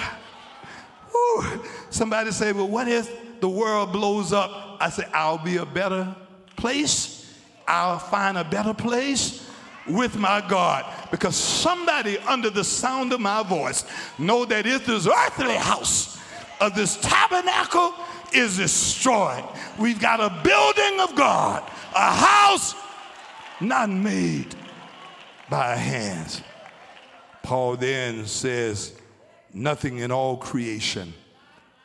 [1.90, 4.76] Somebody say, well, what if the world blows up?
[4.80, 6.14] I say, I'll be a better
[6.56, 7.21] place
[7.72, 9.48] I'll find a better place
[9.88, 13.86] with my God because somebody under the sound of my voice
[14.18, 16.20] know that if this earthly house
[16.60, 17.94] of this tabernacle
[18.34, 19.42] is destroyed,
[19.78, 21.62] we've got a building of God,
[21.96, 22.74] a house
[23.58, 24.54] not made
[25.48, 26.42] by hands.
[27.42, 28.92] Paul then says,
[29.54, 31.14] nothing in all creation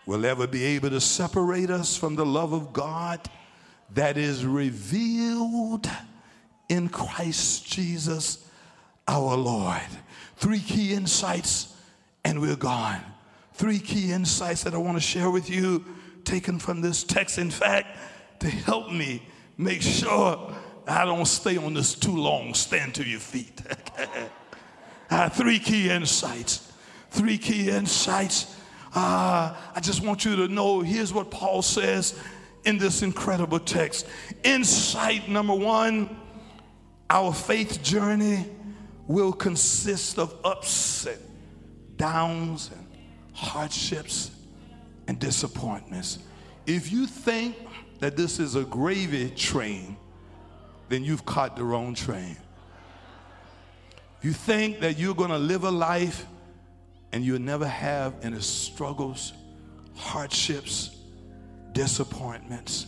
[0.06, 3.22] will ever be able to separate us from the love of God
[3.94, 5.90] that is revealed
[6.70, 8.46] in Christ Jesus
[9.08, 9.82] our Lord.
[10.36, 11.76] Three key insights,
[12.24, 13.02] and we're gone.
[13.54, 15.84] Three key insights that I want to share with you,
[16.26, 17.38] taken from this text.
[17.38, 17.98] In fact,
[18.40, 19.24] to help me
[19.58, 20.54] make sure
[20.88, 23.62] I don't stay on this too long, stand to your feet.
[25.10, 26.72] uh, three key insights.
[27.10, 28.56] Three key insights.
[28.94, 32.18] Uh, I just want you to know here's what Paul says
[32.66, 34.08] in this incredible text.
[34.44, 36.18] Insight number one
[37.10, 38.46] our faith journey
[39.08, 41.18] will consist of ups and
[41.96, 42.86] downs and
[43.34, 44.32] hardships
[45.08, 46.20] and disappointments.
[46.66, 47.56] If you think
[48.00, 49.96] that this is a gravy train,
[50.90, 52.36] then you've caught the wrong train.
[54.20, 56.26] If you think that you're going to live a life
[57.14, 59.32] and you'll never have any struggles,
[59.96, 60.97] hardships,
[61.78, 62.88] disappointments,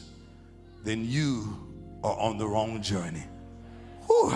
[0.84, 1.56] then you
[2.04, 3.24] are on the wrong journey.
[4.08, 4.34] Whew.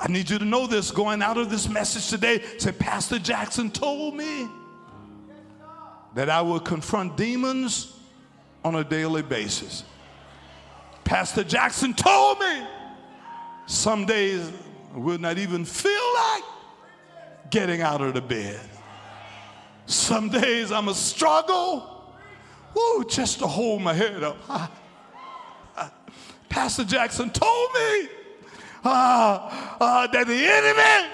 [0.00, 2.42] I need you to know this going out of this message today.
[2.56, 4.48] Say, Pastor Jackson told me
[6.14, 7.92] that I will confront demons
[8.64, 9.84] on a daily basis.
[11.04, 12.66] Pastor Jackson told me
[13.66, 14.50] some days
[14.94, 16.42] I will not even feel like
[17.50, 18.60] getting out of the bed.
[19.84, 21.97] Some days I'm a struggle
[22.78, 24.36] Woo, just to hold my head up.
[26.48, 28.08] Pastor Jackson told me
[28.84, 31.12] uh, uh, that the enemy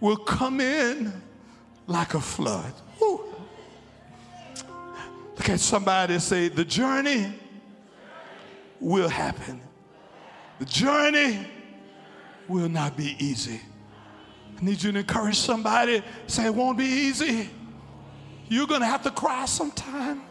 [0.00, 1.12] will come in
[1.86, 2.72] like a flood.
[3.00, 3.24] Woo.
[5.36, 7.32] Look at somebody say, The journey
[8.80, 9.60] will happen.
[10.58, 11.46] The journey
[12.48, 13.60] will not be easy.
[14.58, 17.50] I need you to encourage somebody, say, It won't be easy.
[18.48, 20.22] You're going to have to cry sometime.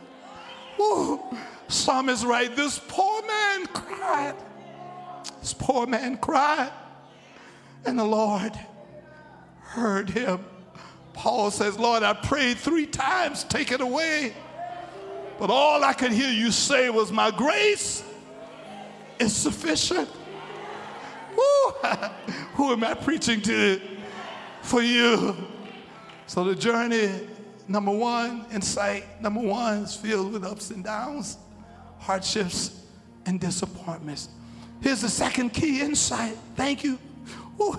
[0.79, 1.19] Ooh,
[1.67, 2.55] psalmist right.
[2.55, 4.35] This poor man cried.
[5.39, 6.71] This poor man cried,
[7.85, 8.57] and the Lord
[9.61, 10.43] heard him.
[11.13, 14.33] Paul says, Lord, I prayed three times, take it away.
[15.39, 18.03] But all I could hear you say was, My grace
[19.19, 20.09] is sufficient.
[22.55, 23.81] Who am I preaching to?
[24.61, 25.35] For you.
[26.25, 27.27] So the journey,
[27.67, 31.37] number one, insight, number one, is filled with ups and downs,
[31.99, 32.83] hardships,
[33.25, 34.29] and disappointments.
[34.81, 36.37] Here's the second key insight.
[36.55, 36.99] Thank you
[37.59, 37.73] Ooh,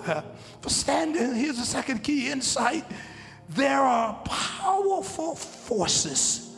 [0.61, 1.33] for standing.
[1.35, 2.85] Here's the second key insight.
[3.49, 6.55] There are powerful forces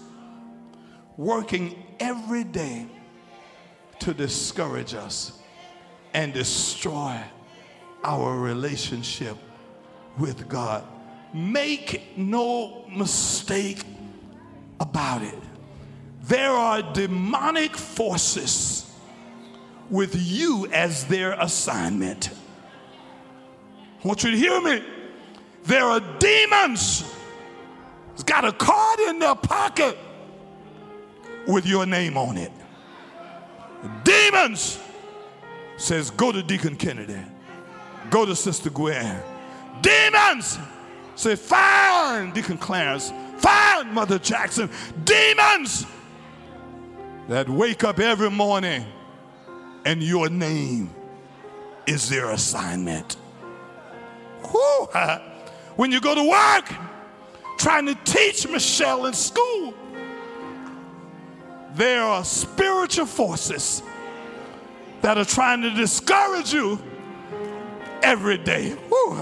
[1.17, 2.87] working every day
[3.99, 5.39] to discourage us
[6.13, 7.17] and destroy
[8.03, 9.37] our relationship
[10.17, 10.83] with God.
[11.33, 13.83] Make no mistake
[14.79, 15.37] about it.
[16.23, 18.91] There are demonic forces
[19.89, 22.29] with you as their assignment.
[24.03, 24.83] I want you to hear me.
[25.63, 27.03] There are demons
[28.09, 29.97] that's got a card in their pocket
[31.47, 32.51] with your name on it.
[34.03, 34.79] Demons
[35.77, 37.19] says, go to Deacon Kennedy,
[38.09, 39.21] go to Sister Gwen.
[39.81, 40.57] Demons
[41.15, 44.69] say, find Deacon Clarence, find Mother Jackson.
[45.03, 45.85] Demons
[47.27, 48.85] that wake up every morning
[49.85, 50.89] and your name
[51.87, 53.17] is their assignment.
[54.43, 54.87] Whew.
[55.77, 56.69] When you go to work,
[57.57, 59.73] trying to teach Michelle in school,
[61.73, 63.81] there are spiritual forces
[65.01, 66.79] that are trying to discourage you
[68.03, 68.75] every day.
[68.89, 69.17] Woo.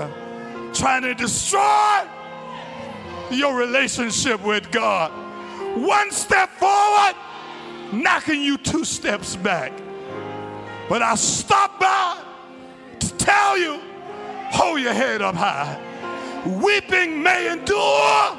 [0.74, 2.07] Trying to destroy
[3.32, 5.11] your relationship with God.
[5.78, 7.15] One step forward,
[7.91, 9.72] knocking you two steps back.
[10.88, 12.24] But I stop by
[12.99, 13.80] to tell you
[14.51, 15.80] hold your head up high.
[16.45, 18.38] Weeping may endure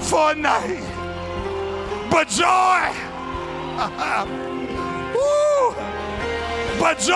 [0.00, 0.82] for a night,
[2.10, 2.92] but joy.
[6.82, 7.12] But joy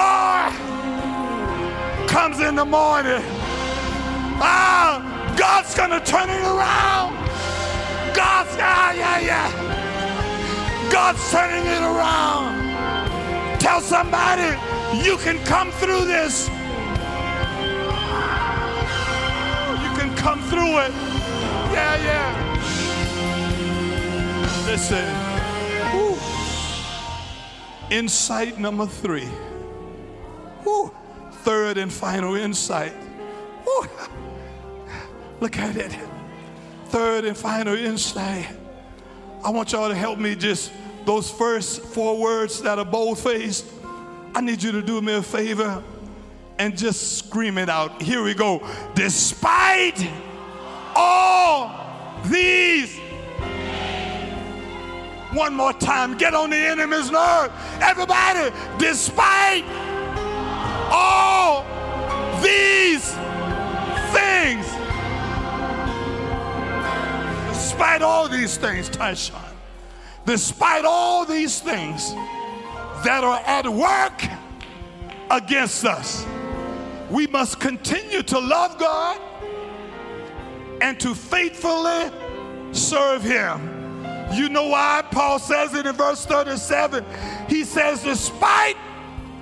[2.06, 3.20] comes in the morning.
[4.40, 7.16] Ah, God's gonna turn it around.
[8.14, 9.50] God's, ah, yeah, yeah.
[10.90, 13.58] God's turning it around.
[13.58, 14.56] Tell somebody
[15.04, 16.48] you can come through this.
[19.82, 20.92] You can come through it.
[21.72, 22.46] Yeah, yeah.
[24.66, 25.06] Listen.
[25.94, 26.16] Woo.
[27.90, 29.28] Insight number three.
[30.64, 30.90] Woo.
[31.42, 32.92] Third and final insight.
[33.66, 33.86] Woo.
[35.40, 35.96] Look at it.
[36.86, 38.48] Third and final insight.
[39.44, 40.72] I want y'all to help me just
[41.04, 43.66] those first four words that are bold faced.
[44.34, 45.82] I need you to do me a favor
[46.58, 48.02] and just scream it out.
[48.02, 48.66] Here we go.
[48.94, 50.08] Despite
[50.94, 52.98] all these
[55.36, 56.16] one more time.
[56.16, 57.52] Get on the enemy's nerve.
[57.80, 59.64] Everybody, despite
[60.90, 61.64] all
[62.42, 63.12] these
[64.12, 64.66] things,
[67.76, 69.52] despite all these things, Tyshawn,
[70.24, 72.14] despite all these things
[73.04, 74.24] that are at work
[75.30, 76.24] against us,
[77.10, 79.20] we must continue to love God
[80.80, 82.10] and to faithfully
[82.72, 84.06] serve Him.
[84.32, 85.04] You know why?
[85.10, 87.04] Paul says it in verse 37.
[87.46, 88.78] He says, despite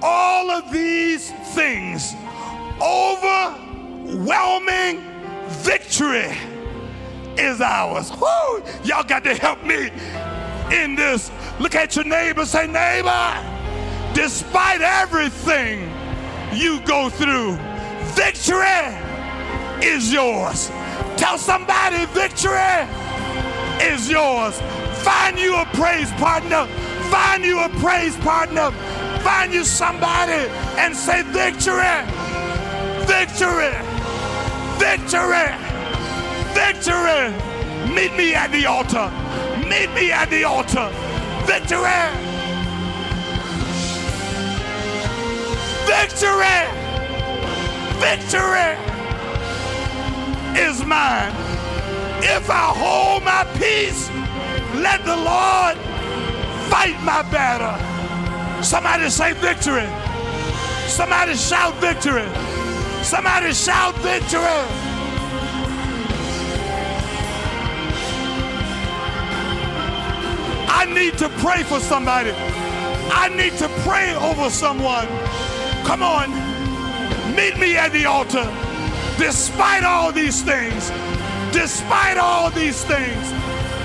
[0.03, 2.15] all of these things,
[2.83, 3.45] overwhelming
[5.63, 6.37] victory
[7.39, 8.11] is ours.
[8.13, 8.63] Woo!
[8.85, 9.91] Y'all got to help me
[10.73, 11.31] in this.
[11.59, 15.91] Look at your neighbor, say, neighbor, despite everything
[16.53, 17.57] you go through,
[18.15, 18.97] victory
[19.83, 20.71] is yours.
[21.17, 22.89] Tell somebody, victory
[23.81, 24.61] is yours.
[25.03, 26.67] Find you a praise partner.
[27.11, 28.71] Find you a praise partner.
[29.21, 32.05] Find you somebody and say, Victory,
[33.07, 33.73] victory,
[34.79, 35.74] victory,
[36.55, 37.35] victory.
[37.95, 39.11] Meet me at the altar.
[39.69, 40.91] Meet me at the altar.
[41.45, 42.09] Victory,
[45.85, 46.61] victory,
[48.01, 48.71] victory
[50.57, 51.33] is mine.
[52.23, 54.09] If I hold my peace,
[54.81, 55.77] let the Lord
[56.71, 57.77] fight my battle.
[58.63, 59.87] Somebody say victory.
[60.89, 62.27] Somebody shout victory.
[63.03, 64.94] Somebody shout victory.
[70.77, 72.33] I need to pray for somebody.
[72.33, 75.07] I need to pray over someone.
[75.87, 76.31] Come on,
[77.37, 78.45] meet me at the altar.
[79.17, 80.91] Despite all these things,
[81.53, 83.25] despite all these things,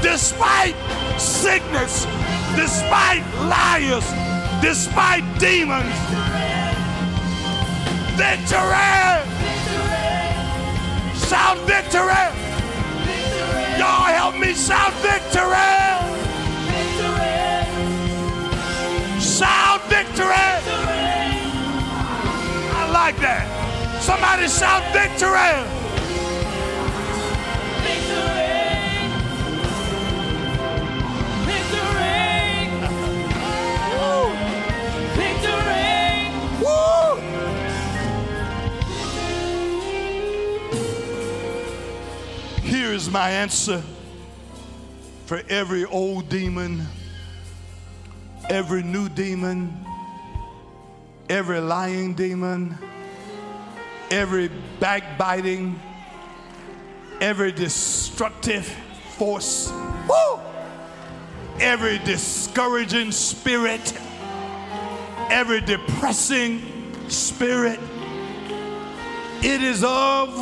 [0.02, 0.76] despite
[1.20, 2.06] sickness,
[2.56, 4.08] despite liars,
[4.60, 5.94] despite demons,
[8.18, 9.14] victory!
[11.30, 12.26] Shout victory!
[13.78, 15.99] Y'all help me shout victory!
[19.40, 20.28] Shout victory!
[22.76, 23.48] I like that.
[24.02, 25.64] Somebody shout victory!
[42.62, 43.82] Here's my answer
[45.28, 46.86] for every old demon,
[48.50, 49.86] every new demon,
[51.30, 52.78] every lying demon,
[54.10, 55.80] every backbiting,
[57.22, 58.66] every destructive
[59.18, 59.72] force,
[60.10, 60.40] woo,
[61.60, 63.94] every discouraging spirit,
[65.30, 66.62] every depressing
[67.08, 67.80] spirit.
[69.42, 70.36] It is of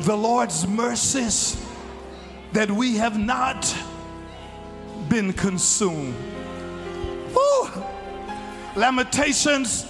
[0.00, 1.64] the Lord's mercies
[2.52, 3.74] that we have not
[5.08, 6.33] been consumed.
[8.76, 9.86] Lamentations,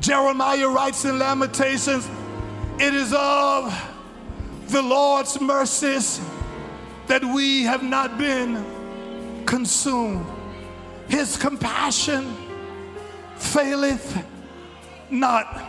[0.00, 2.08] Jeremiah writes in Lamentations,
[2.78, 3.72] it is of
[4.68, 6.20] the Lord's mercies
[7.06, 8.64] that we have not been
[9.44, 10.24] consumed.
[11.08, 12.34] His compassion
[13.36, 14.24] faileth
[15.10, 15.62] not,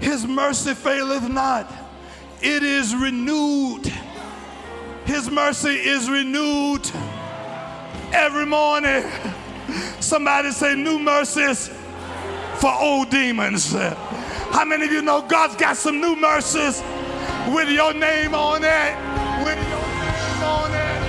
[0.00, 1.72] His mercy faileth not
[2.42, 3.92] it is renewed.
[5.04, 6.90] His mercy is renewed
[8.12, 9.04] every morning.
[10.00, 11.70] Somebody say, New mercies
[12.60, 13.72] for old demons.
[13.74, 16.82] How many of you know God's got some new mercies
[17.48, 18.96] with your name on it?
[19.44, 21.02] With your name on it.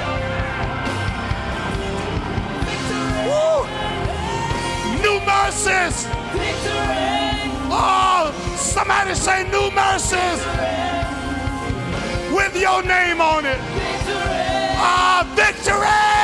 [3.28, 3.64] Woo!
[5.02, 6.08] New mercies.
[7.70, 10.39] Oh, somebody say new mercies
[12.36, 13.60] with your name on it.
[14.80, 15.78] Ah, victory!
[15.80, 16.16] Victory!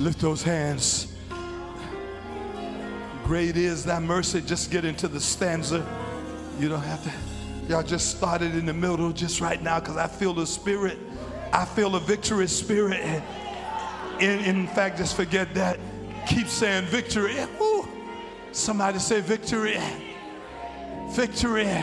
[0.00, 1.12] Lift those hands.
[3.24, 4.40] Great is thy mercy.
[4.40, 5.86] Just get into the stanza.
[6.58, 7.12] You don't have to.
[7.70, 10.98] Y'all just started in the middle just right now because I feel the spirit.
[11.52, 13.22] I feel a victorious spirit.
[14.20, 15.78] In, in fact, just forget that.
[16.26, 17.36] Keep saying victory.
[17.58, 17.86] Woo.
[18.52, 19.78] Somebody say victory.
[21.10, 21.78] Victory.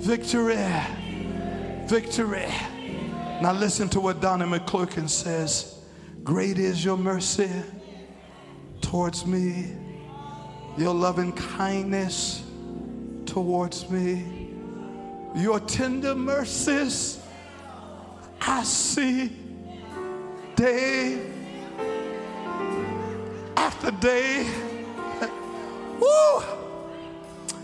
[0.00, 0.56] Victory.
[1.86, 2.52] Victory.
[3.40, 5.73] Now listen to what Donnie McClurkin says.
[6.24, 7.50] Great is your mercy
[8.80, 9.72] towards me,
[10.76, 12.42] your loving kindness
[13.26, 14.44] towards me
[15.34, 17.18] your tender mercies
[18.40, 19.32] I see
[20.54, 21.18] day
[23.56, 24.46] after day.
[25.98, 26.40] Woo!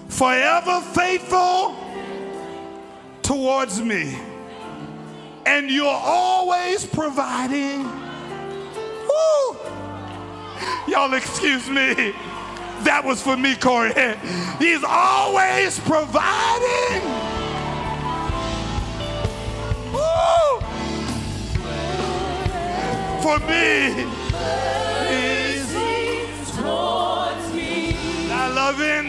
[0.09, 1.77] Forever faithful
[3.23, 4.19] towards me.
[5.47, 8.00] And you're always providing.
[9.11, 9.57] Woo!
[10.87, 12.15] Y'all excuse me.
[12.85, 13.93] That was for me, Corey.
[14.59, 17.03] He's always providing.
[19.93, 20.41] Woo!
[23.23, 24.07] for me.
[28.33, 29.09] I love him.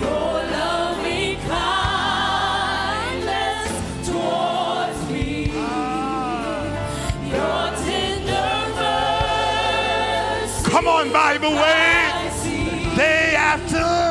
[0.00, 1.85] Your loving kindness
[10.76, 12.12] Come on, Bible way.
[12.96, 14.05] Day after.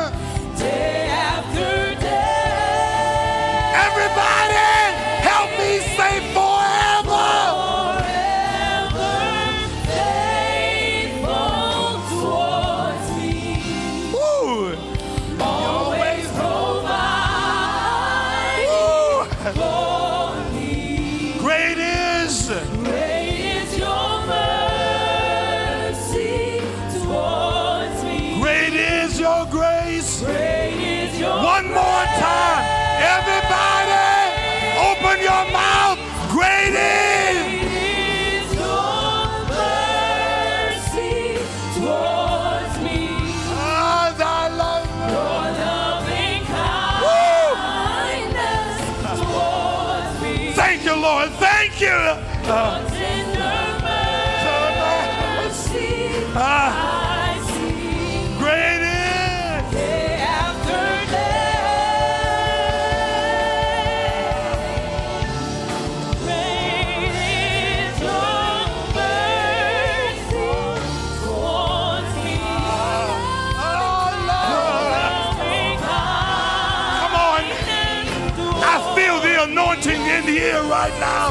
[80.76, 81.28] Right now.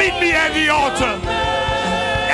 [0.00, 1.14] Meet me at the altar.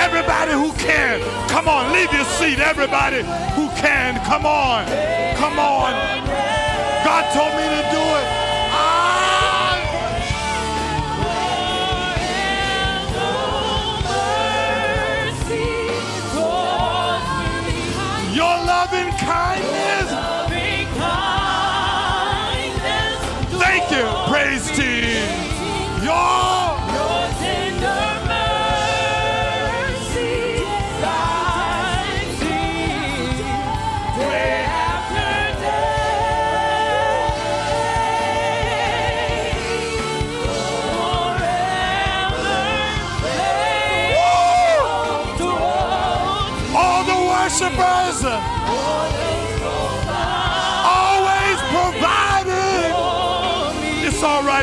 [0.06, 2.60] Everybody who can, come on, leave your seat.
[2.60, 3.22] Everybody
[3.56, 4.86] who can, come on,
[5.34, 5.90] come on.
[7.08, 8.26] God told me to do it.
[18.40, 20.08] Your loving kindness.
[23.64, 24.93] Thank you, praise team.
[24.93, 24.93] Your
[26.04, 26.63] Your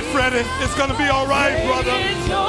[0.02, 0.50] right, Freddie.
[0.64, 2.41] It's gonna be all right, brother.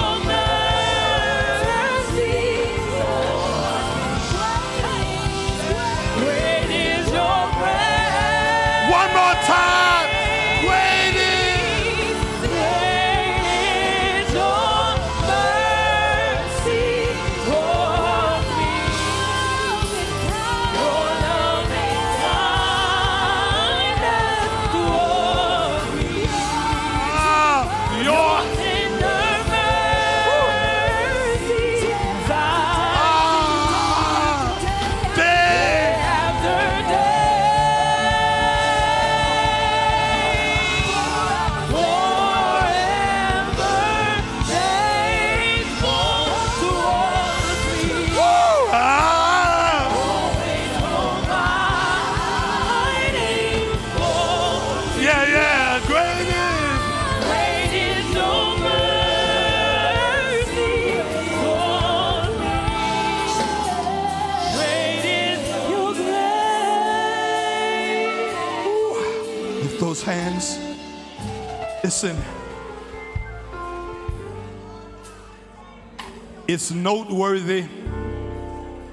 [76.53, 77.65] It's noteworthy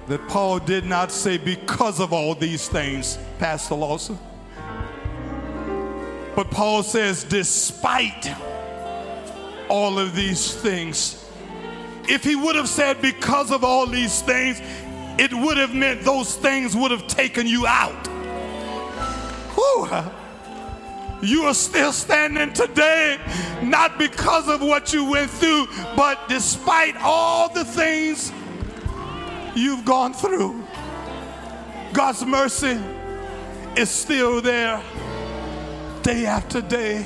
[0.07, 4.17] that Paul did not say because of all these things, Pastor Lawson.
[6.37, 8.33] But Paul says, despite
[9.67, 11.29] all of these things.
[12.07, 14.61] If he would have said because of all these things,
[15.19, 18.07] it would have meant those things would have taken you out.
[19.55, 19.85] Whew.
[21.21, 23.19] You are still standing today,
[23.61, 28.31] not because of what you went through, but despite all the things
[29.53, 30.65] you've gone through.
[31.91, 32.79] God's mercy
[33.75, 34.81] is still there
[36.03, 37.05] day after day.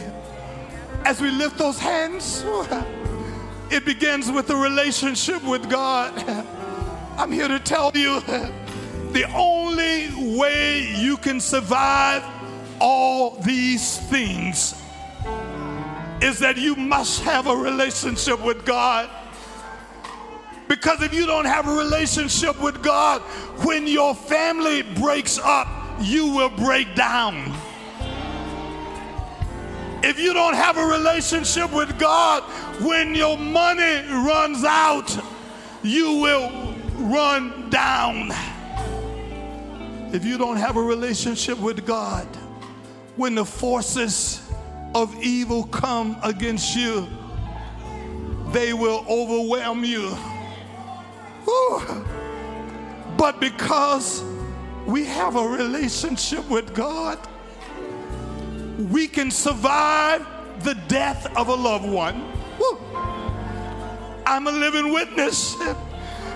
[1.05, 2.45] As we lift those hands,
[3.71, 6.13] it begins with a relationship with God.
[7.17, 8.19] I'm here to tell you
[9.11, 12.23] the only way you can survive
[12.79, 14.75] all these things
[16.21, 19.09] is that you must have a relationship with God.
[20.67, 23.21] Because if you don't have a relationship with God,
[23.65, 25.67] when your family breaks up,
[26.01, 27.53] you will break down.
[30.03, 32.43] If you don't have a relationship with God,
[32.81, 35.17] when your money runs out,
[35.81, 38.31] you will run down.
[40.13, 42.27] If you don't have a relationship with God,
[43.15, 44.41] when the forces
[44.95, 47.07] of evil come against you,
[48.51, 50.15] they will overwhelm you.
[53.17, 54.23] But because
[54.85, 57.19] we have a relationship with God,
[58.91, 60.25] we can survive
[60.63, 62.31] the death of a loved one.
[64.25, 65.55] I'm a living witness.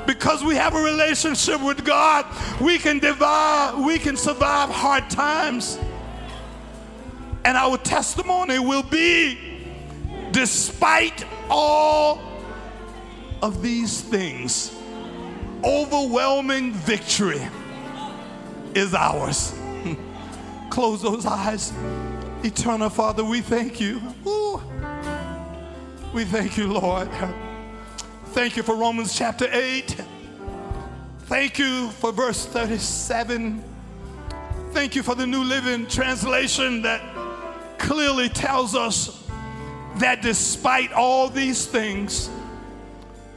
[0.06, 2.26] Because we have a relationship with God,
[2.62, 5.78] we can divide, we can survive hard times.
[7.48, 9.38] And our testimony will be
[10.32, 12.20] despite all
[13.42, 14.78] of these things,
[15.64, 17.48] overwhelming victory
[18.76, 19.58] is ours.
[20.70, 21.72] Close those eyes.
[22.44, 24.02] Eternal Father, we thank you.
[24.26, 24.62] Ooh.
[26.14, 27.08] We thank you, Lord.
[28.34, 29.96] Thank you for Romans chapter 8.
[31.28, 33.64] Thank you for verse 37.
[34.74, 37.17] Thank you for the New Living Translation that
[37.80, 39.24] clearly tells us
[39.98, 42.30] that despite all these things,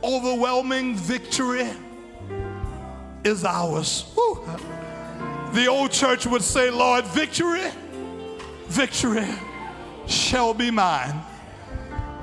[0.03, 1.69] overwhelming victory
[3.25, 4.13] is ours.
[4.17, 4.45] Woo.
[5.53, 7.71] The old church would say, Lord, victory,
[8.69, 9.29] victory
[10.07, 11.23] shall be mine.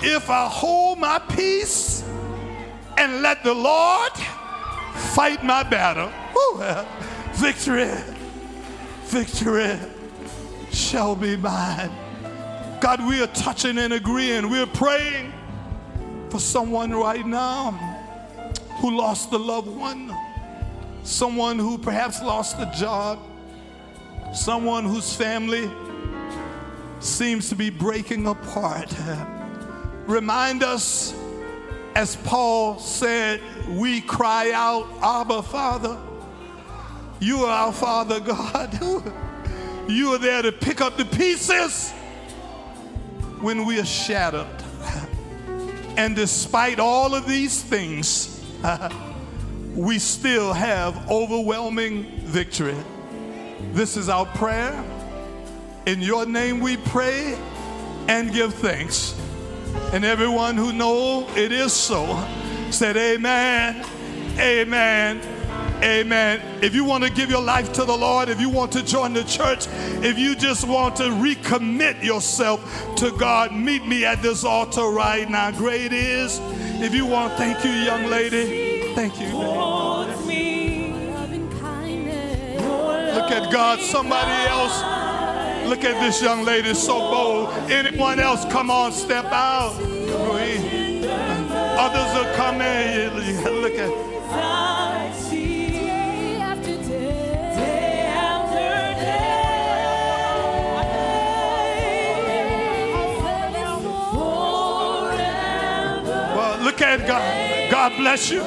[0.02, 2.04] If I hold my peace
[2.98, 4.12] and let the Lord
[5.14, 6.64] fight my battle, Woo.
[7.34, 7.92] victory,
[9.06, 9.78] victory
[10.72, 11.92] shall be mine.
[12.80, 14.50] God, we are touching and agreeing.
[14.50, 15.34] We're praying
[16.30, 17.72] for someone right now
[18.80, 20.14] who lost a loved one,
[21.04, 23.20] someone who perhaps lost a job,
[24.32, 25.72] someone whose family
[27.00, 28.94] seems to be breaking apart.
[30.06, 31.16] Remind us,
[31.96, 35.98] as Paul said, we cry out, Abba, Father.
[37.20, 39.14] You are our Father, God.
[39.88, 41.94] You are there to pick up the pieces
[43.42, 44.48] when we are shattered.
[45.98, 48.40] And despite all of these things,
[49.76, 52.78] we still have overwhelming victory.
[53.74, 54.84] This is our prayer.
[55.88, 57.36] In your name we pray
[58.08, 59.20] and give thanks.
[59.92, 62.06] And everyone who know it is so
[62.70, 63.84] said amen,
[64.38, 65.22] amen,
[65.84, 66.64] amen.
[66.64, 69.14] If you want to give your life to the Lord, if you want to join
[69.14, 69.68] the church,
[70.04, 75.30] if you just want to recommit yourself to God, meet me at this altar right
[75.30, 75.52] now.
[75.52, 76.40] Great is.
[76.80, 78.94] If you want, thank you, young lady.
[78.94, 79.28] Thank you.
[83.14, 84.82] Look at God, somebody else.
[85.68, 87.50] Look at this young lady, so bold.
[87.70, 89.74] Anyone else, come on, step out.
[91.80, 93.14] Others are coming.
[93.62, 94.17] Look at
[106.78, 107.72] look at God.
[107.72, 108.42] God bless you.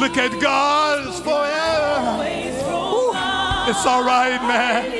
[0.00, 1.06] Look at God.
[1.06, 2.16] It's forever.
[2.64, 4.90] Provide It's all right, man.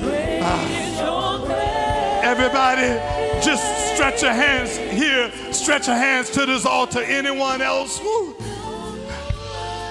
[0.00, 0.46] grace.
[2.24, 2.88] Everybody,
[3.44, 5.30] just stretch your hands here.
[5.52, 7.02] Stretch your hands to this altar.
[7.02, 8.00] Anyone else?
[8.00, 8.34] Woo.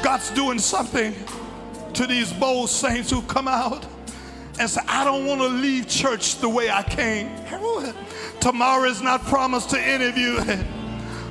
[0.06, 1.16] God's doing something
[1.94, 3.88] to these bold saints who come out
[4.60, 7.32] and say, I don't want to leave church the way I came.
[8.40, 10.38] Tomorrow is not promised to any of you.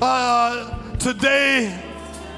[0.03, 1.81] Uh, today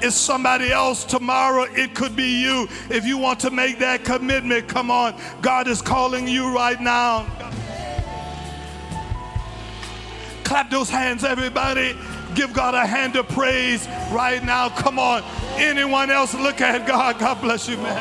[0.03, 1.05] is somebody else.
[1.05, 2.67] Tomorrow it could be you.
[2.91, 5.19] If you want to make that commitment, come on.
[5.41, 7.25] God is calling you right now.
[10.43, 11.95] Clap those hands, everybody.
[12.37, 14.69] Give God a hand of praise right now.
[14.69, 15.23] Come on.
[15.55, 17.17] Anyone else look at God?
[17.17, 17.97] God bless you, man.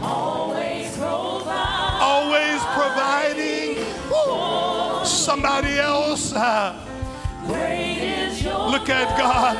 [0.00, 1.98] Always provide.
[2.02, 3.76] Always providing.
[4.10, 5.04] Woo.
[5.04, 6.32] Somebody else.
[6.34, 6.74] uh,
[7.46, 9.56] Great is your Look at God.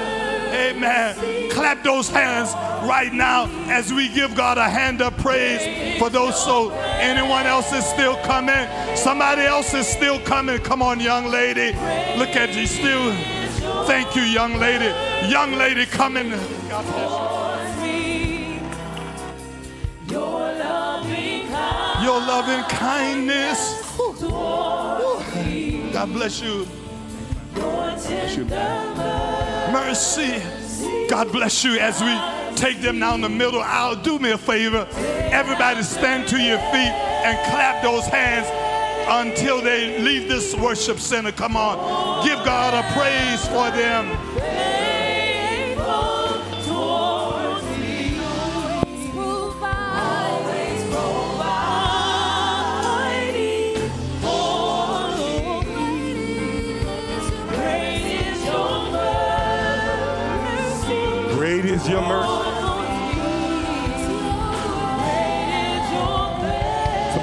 [0.53, 1.51] Amen.
[1.51, 2.53] Clap those hands
[2.85, 6.71] right now as we give God a hand of praise for those so
[7.01, 8.67] anyone else is still coming.
[8.97, 10.59] Somebody else is still coming.
[10.59, 11.77] Come on, young lady.
[12.19, 13.13] Look at you still.
[13.87, 14.93] Thank you, young lady.
[15.31, 16.31] Young lady coming.
[16.31, 17.37] Bless.
[22.03, 23.87] Your loving kindness
[24.21, 25.91] you.
[25.93, 26.67] God bless you.
[27.55, 30.43] Your tender mercy.
[31.09, 33.97] God bless you as we take them down the middle aisle.
[33.97, 34.87] Do me a favor.
[35.31, 36.95] Everybody stand to your feet
[37.27, 38.47] and clap those hands
[39.09, 41.33] until they leave this worship center.
[41.33, 42.27] Come on.
[42.27, 44.77] Give God a praise for them.
[45.67, 47.27] faithful towards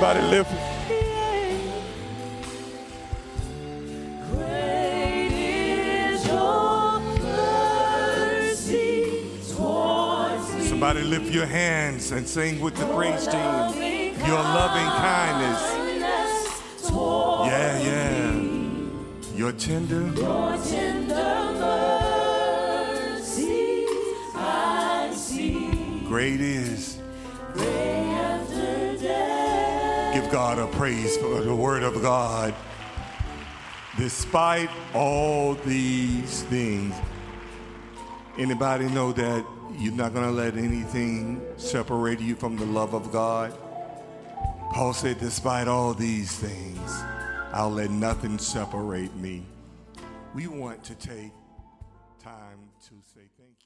[0.06, 0.52] Everybody lift.
[10.68, 13.40] Somebody lift your hands and sing with the praise team.
[14.28, 15.62] Your loving kindness.
[17.48, 18.32] Yeah, yeah.
[19.38, 20.12] Your tender.
[20.20, 21.14] Your tender.
[26.10, 27.00] Great is.
[27.54, 28.13] Great
[30.34, 32.56] God a praise for the word of God.
[34.00, 36.96] Despite all these things,
[38.40, 39.46] anybody know that
[39.78, 43.54] you're not going to let anything separate you from the love of God?
[44.72, 46.92] Paul said, despite all these things,
[47.52, 49.46] I'll let nothing separate me.
[50.34, 51.32] We want to take
[52.24, 53.58] time to say thank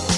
[0.00, 0.09] you.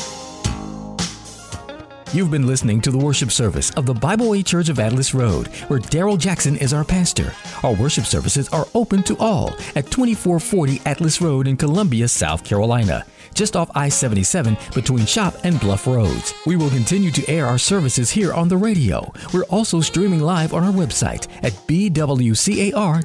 [2.15, 5.47] You've been listening to the worship service of the Bible Way Church of Atlas Road,
[5.69, 7.33] where Daryl Jackson is our pastor.
[7.63, 13.07] Our worship services are open to all at 2440 Atlas Road in Columbia, South Carolina,
[13.33, 16.35] just off I 77 between Shop and Bluff Roads.
[16.45, 19.11] We will continue to air our services here on the radio.
[19.33, 23.03] We're also streaming live on our website at bwcar.org,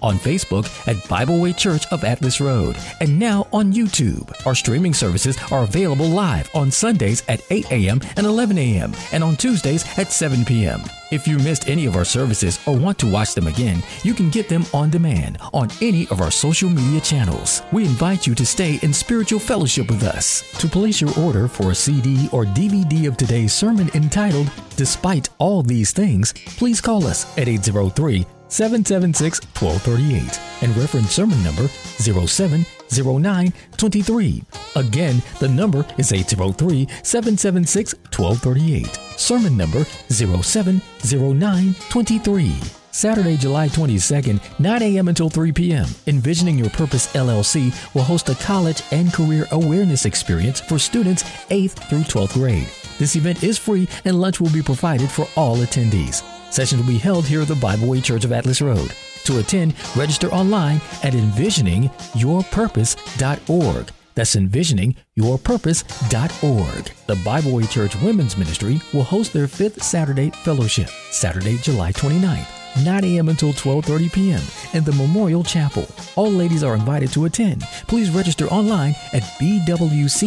[0.00, 4.32] on Facebook at Bible Way Church of Atlas Road, and now on YouTube.
[4.46, 7.97] Our streaming services are available live on Sundays at 8 a.m.
[8.16, 10.82] and 11 a.m., and on Tuesdays at 7 p.m.
[11.10, 14.28] If you missed any of our services or want to watch them again, you can
[14.28, 17.62] get them on demand on any of our social media channels.
[17.72, 20.42] We invite you to stay in spiritual fellowship with us.
[20.60, 25.62] To place your order for a CD or DVD of today's sermon entitled Despite All
[25.62, 34.44] These Things, please call us at 803 776 1238 and reference sermon number 070923.
[34.76, 38.86] Again, the number is 803 776 1238.
[39.16, 42.54] Sermon number 070923.
[42.90, 45.08] Saturday, July 22nd, 9 a.m.
[45.08, 45.86] until 3 p.m.
[46.06, 51.88] Envisioning Your Purpose LLC will host a college and career awareness experience for students 8th
[51.88, 52.66] through 12th grade.
[52.98, 56.24] This event is free and lunch will be provided for all attendees.
[56.50, 58.92] Sessions will be held here at the Bible Way Church of Atlas Road.
[59.24, 63.90] To attend, register online at envisioningyourpurpose.org.
[64.14, 66.92] That's envisioningyourpurpose.org.
[67.06, 72.57] The Bible Way Church Women's Ministry will host their fifth Saturday fellowship, Saturday, July 29th.
[72.84, 73.28] 9 a.m.
[73.28, 74.42] until 12:30 p.m.
[74.72, 75.86] in the Memorial Chapel.
[76.16, 77.62] All ladies are invited to attend.
[77.86, 80.20] Please register online at bwcar.org.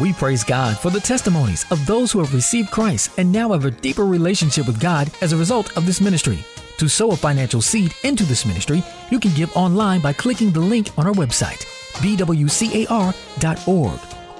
[0.00, 3.64] We praise God for the testimonies of those who have received Christ and now have
[3.64, 6.38] a deeper relationship with God as a result of this ministry.
[6.78, 10.60] To sow a financial seed into this ministry, you can give online by clicking the
[10.60, 13.20] link on our website, bwcar.org,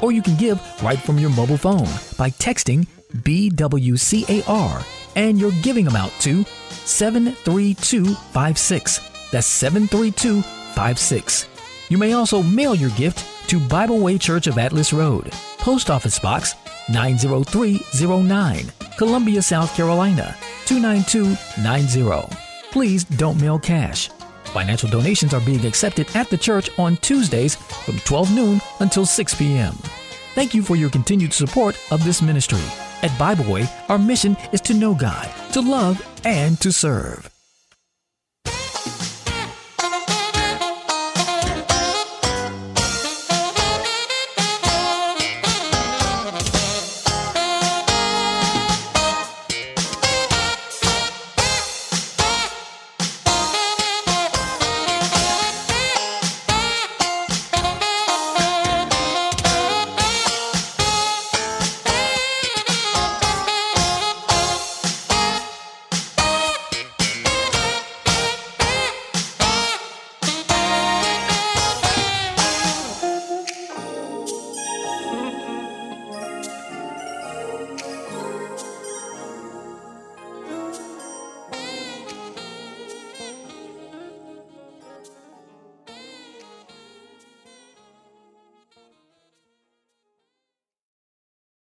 [0.00, 2.86] or you can give right from your mobile phone by texting
[3.22, 4.84] BWCAR
[5.18, 9.30] and your giving amount to 73256.
[9.30, 11.48] That's 73256.
[11.90, 16.20] You may also mail your gift to Bible Way Church of Atlas Road, Post Office
[16.20, 16.54] Box
[16.90, 22.36] 90309, Columbia, South Carolina 29290.
[22.70, 24.10] Please don't mail cash.
[24.44, 29.34] Financial donations are being accepted at the church on Tuesdays from 12 noon until 6
[29.34, 29.74] p.m.
[30.34, 32.62] Thank you for your continued support of this ministry.
[33.02, 37.37] At Bible Way, our mission is to know God, to love, and to serve.